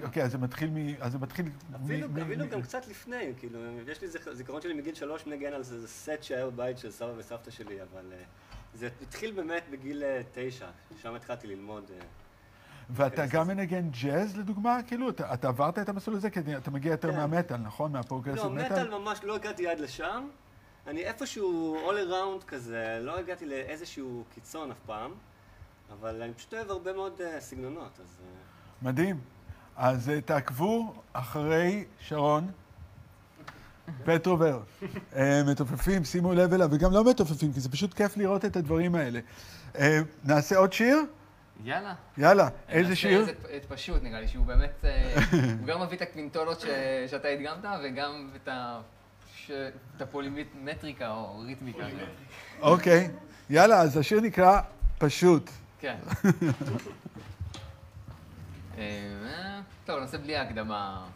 אוקיי, 0.05 0.23
אז 0.23 0.33
זה 0.33 0.39
מתחיל 0.39 0.71
מ... 0.71 0.77
אז 1.01 1.13
זה 1.13 1.19
מתחיל... 1.19 1.47
אפילו, 1.85 2.09
מ- 2.09 2.19
אפילו 2.19 2.45
מ- 2.45 2.49
גם 2.49 2.63
קצת 2.63 2.87
לפני, 2.87 3.33
כאילו, 3.39 3.61
יש 3.87 4.01
לי 4.03 4.09
זיכ- 4.09 4.33
זיכרון 4.33 4.61
שלי 4.61 4.75
מגיל 4.75 4.95
שלוש 4.95 5.27
מנגן 5.27 5.53
על 5.53 5.63
זה, 5.63 5.81
איזה 5.81 5.89
סט 5.89 6.23
שהיה 6.23 6.47
בבית 6.47 6.79
של 6.79 6.91
סבא 6.91 7.13
וסבתא 7.17 7.51
שלי, 7.51 7.83
אבל 7.83 8.13
uh, 8.13 8.77
זה 8.79 8.89
התחיל 9.03 9.33
באמת 9.33 9.63
בגיל 9.71 10.03
uh, 10.03 10.07
תשע, 10.35 10.69
שם 11.03 11.15
התחלתי 11.15 11.47
ללמוד. 11.47 11.91
Uh, 12.89 12.91
ואתה 12.95 13.27
גם 13.27 13.49
מנגן 13.49 13.91
ג'אז, 14.03 14.37
לדוגמה? 14.37 14.79
כאילו, 14.87 15.09
אתה, 15.09 15.35
אתה 15.35 15.49
עברת 15.49 15.79
את 15.79 15.89
המסלול 15.89 16.17
הזה? 16.17 16.31
כי 16.31 16.41
אתה 16.57 16.71
מגיע 16.71 16.91
יותר 16.91 17.11
כן. 17.13 17.17
מהמטאל, 17.17 17.57
נכון? 17.57 17.93
מהפרוגרסיב 17.93 18.45
לא, 18.45 18.51
מטאל? 18.51 18.73
מטאל 18.73 18.99
ממש 18.99 19.21
לא 19.25 19.35
הגעתי 19.35 19.69
עד 19.69 19.81
לשם. 19.81 20.29
אני 20.87 21.05
איפשהו 21.05 21.77
all 21.87 22.11
around 22.11 22.45
כזה, 22.47 22.99
לא 23.03 23.19
הגעתי 23.19 23.47
לאיזשהו 23.47 24.25
קיצון 24.35 24.71
אף 24.71 24.77
פעם, 24.87 25.11
אבל 25.93 26.23
אני 26.23 26.35
פשוט 26.35 26.55
אוהב 26.55 26.71
הרבה 26.71 26.93
מאוד 26.93 27.21
אה, 27.21 27.41
סגנונות, 27.41 28.01
אז... 28.01 28.17
אה, 28.21 28.27
מדהים. 28.83 29.21
אז 29.77 30.09
אה, 30.09 30.21
תעקבו 30.21 30.95
אחרי 31.13 31.85
שרון 32.01 32.51
פטרובר. 34.05 34.61
מתופפים, 35.47 36.05
שימו 36.05 36.35
לב 36.35 36.53
אליו, 36.53 36.69
וגם 36.73 36.93
לא 36.93 37.05
מתופפים, 37.11 37.53
כי 37.53 37.61
זה 37.61 37.69
פשוט 37.69 37.95
כיף 37.95 38.17
לראות 38.17 38.45
את 38.45 38.57
הדברים 38.57 38.95
האלה. 38.95 39.21
נעשה 40.25 40.57
עוד 40.57 40.73
שיר? 40.73 40.97
יאללה. 41.65 41.95
יאללה, 42.19 42.49
איזה 42.69 42.97
שיר? 42.97 43.21
איזה- 43.21 43.33
את 43.57 43.65
פשוט, 43.69 44.03
נראה 44.03 44.21
לי, 44.21 44.29
שהוא 44.29 44.47
באמת, 44.47 44.85
אה, 44.85 45.15
הוא 45.61 45.67
גם 45.67 45.83
מביא 45.83 45.97
את 45.97 46.03
הקווינטולות 46.03 46.61
ש- 46.61 46.65
שאתה 47.11 47.29
הדגמת, 47.29 47.59
וגם 47.85 48.31
את 48.37 48.49
ה... 48.49 48.81
ש- 49.37 49.51
את 49.97 50.03
הפולימטריקה 50.03 51.11
או 51.11 51.39
ריתמיקה. 51.47 51.87
אוקיי. 52.61 53.11
יאללה, 53.51 53.81
אז 53.81 53.97
השיר 53.97 54.21
נקרא 54.21 54.61
פשוט. 54.99 55.51
כן. 55.81 55.97
אה, 58.79 59.61
טוב, 59.85 60.01
נעשה 60.01 60.19
בלי 60.19 60.37
ההקדמה. 60.37 61.07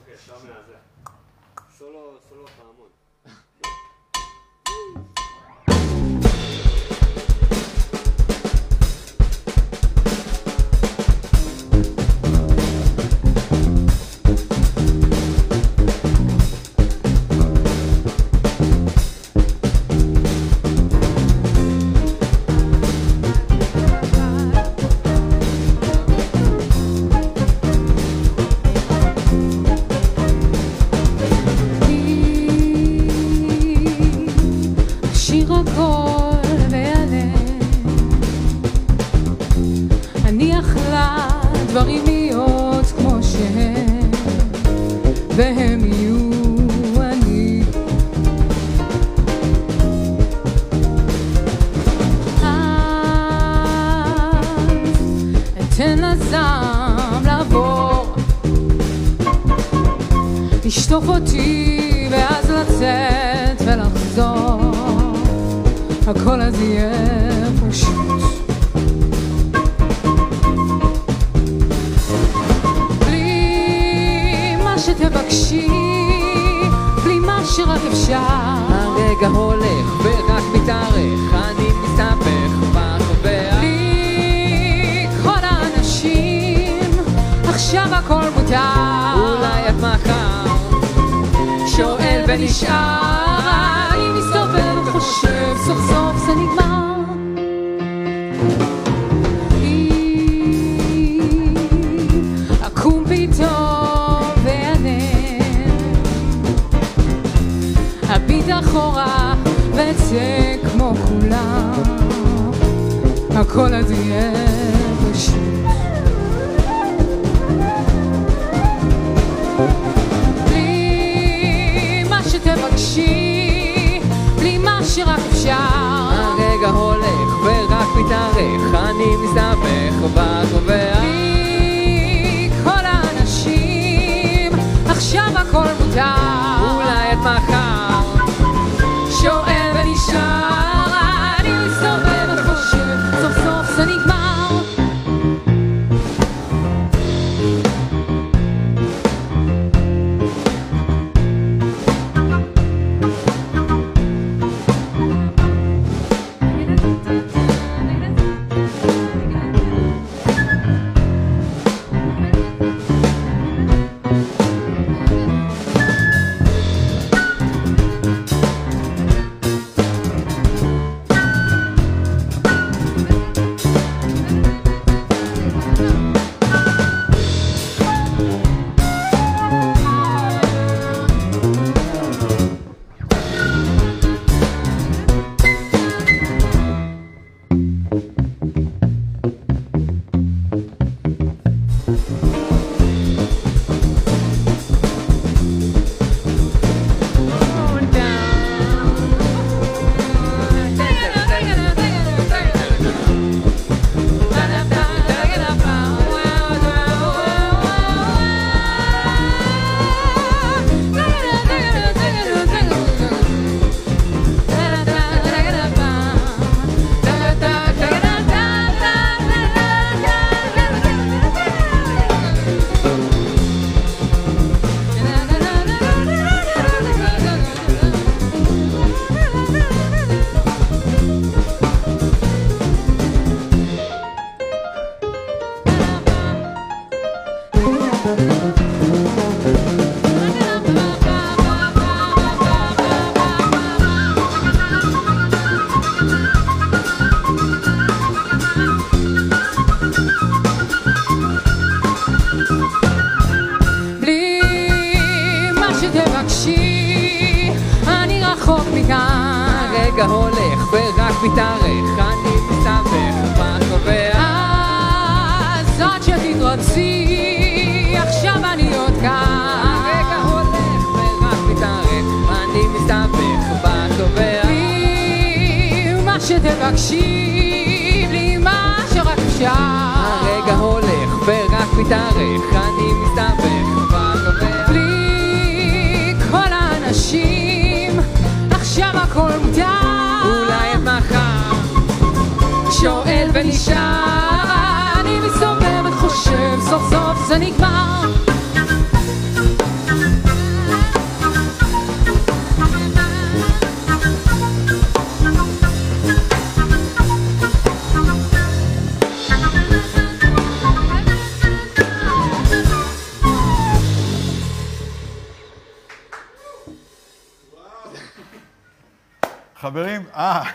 אוקיי, 0.00 0.14
אפשר 0.14 0.34
מהזה. 0.34 0.74
סולו, 1.78 2.18
סולו 2.28 2.46
פעמון. 2.46 2.88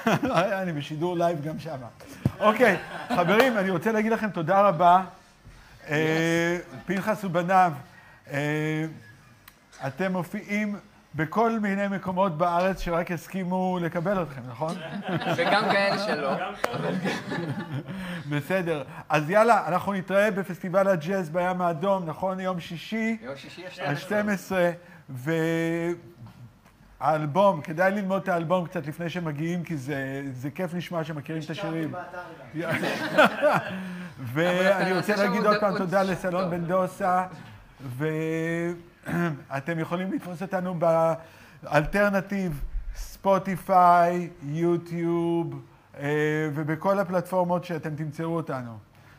אני 0.62 0.72
בשידור 0.72 1.18
לייב 1.18 1.42
גם 1.42 1.60
שם. 1.60 1.78
אוקיי, 2.40 2.78
חברים, 3.16 3.58
אני 3.58 3.70
רוצה 3.70 3.92
להגיד 3.92 4.12
לכם 4.12 4.30
תודה 4.30 4.62
רבה. 4.62 5.04
אה, 5.90 6.58
פנחס 6.86 7.24
ובניו, 7.24 7.74
אה, 8.32 8.86
אתם 9.88 10.12
מופיעים 10.12 10.76
בכל 11.16 11.60
מיני 11.60 11.88
מקומות 11.88 12.38
בארץ 12.38 12.82
שרק 12.82 13.12
הסכימו 13.12 13.80
לקבל 13.82 14.22
אתכם, 14.24 14.42
נכון? 14.50 14.76
וגם 15.36 15.64
כאלה 15.72 15.98
שלא. 16.00 16.32
בסדר. 18.30 18.84
אז 19.10 19.30
יאללה, 19.30 19.68
אנחנו 19.68 19.94
נתראה 19.94 20.32
בפסטיבל 20.32 20.88
הג'אז 20.88 21.30
בים 21.30 21.62
האדום, 21.62 22.06
נכון? 22.06 22.40
יום 22.40 22.60
שישי, 22.60 23.18
יום 23.22 23.36
שישי 23.36 23.66
ה-12. 23.82 24.54
ה-12, 24.54 24.54
והאלבום, 27.04 27.62
כדאי 27.62 27.92
ללמוד 27.92 28.22
את 28.22 28.28
האלבום 28.28 28.66
קצת 28.66 28.88
לפני 28.88 29.10
שמגיעים, 29.10 29.64
כי 29.64 29.78
זה, 29.78 30.24
זה 30.34 30.52
כיף 30.52 30.74
לשמוע 30.74 31.04
שמכירים 31.04 31.42
את 31.46 31.50
השירים. 31.50 31.94
ואני 34.34 34.94
רוצה 34.94 35.16
להגיד 35.16 35.46
עוד 35.46 35.60
פעם 35.60 35.78
תודה 35.78 36.04
לסלון. 36.04 36.50
בן 36.50 36.66
דוסה, 36.66 37.26
ואתם 37.98 39.80
יכולים 39.86 40.12
לתפוס 40.12 40.42
אותנו 40.42 40.76
באלטרנטיב, 41.64 42.64
ספוטיפיי, 42.96 44.30
יוטיוב, 44.44 45.62
אה, 46.00 46.50
ובכל 46.54 47.00
הפלטפורמות 47.00 47.64
שאתם 47.64 47.96
תמצאו 47.96 48.36
אותנו. 48.36 48.78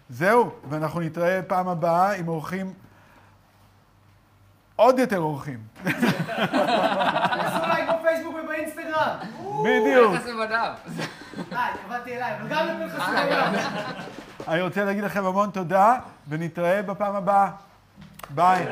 זהו, 0.08 0.50
ואנחנו 0.68 1.00
נתראה 1.00 1.42
פעם 1.42 1.68
הבאה 1.68 2.12
עם 2.12 2.28
אורחים, 2.28 2.72
עוד 4.76 4.98
יותר 4.98 5.18
אורחים. 5.18 5.58
ובאינסטגרם. 8.72 9.16
בדיוק. 9.64 10.14
אה, 11.52 11.68
התכוונתי 11.74 12.16
אליי, 12.16 12.32
אבל 12.40 12.48
גם 12.48 12.66
לפנחס 12.66 13.08
ובניו. 13.08 13.52
אני 14.48 14.62
רוצה 14.62 14.84
להגיד 14.84 15.04
לכם 15.04 15.24
המון 15.24 15.50
תודה, 15.50 15.96
ונתראה 16.28 16.82
בפעם 16.82 17.14
הבאה. 17.14 17.48
ביי. 18.30 18.66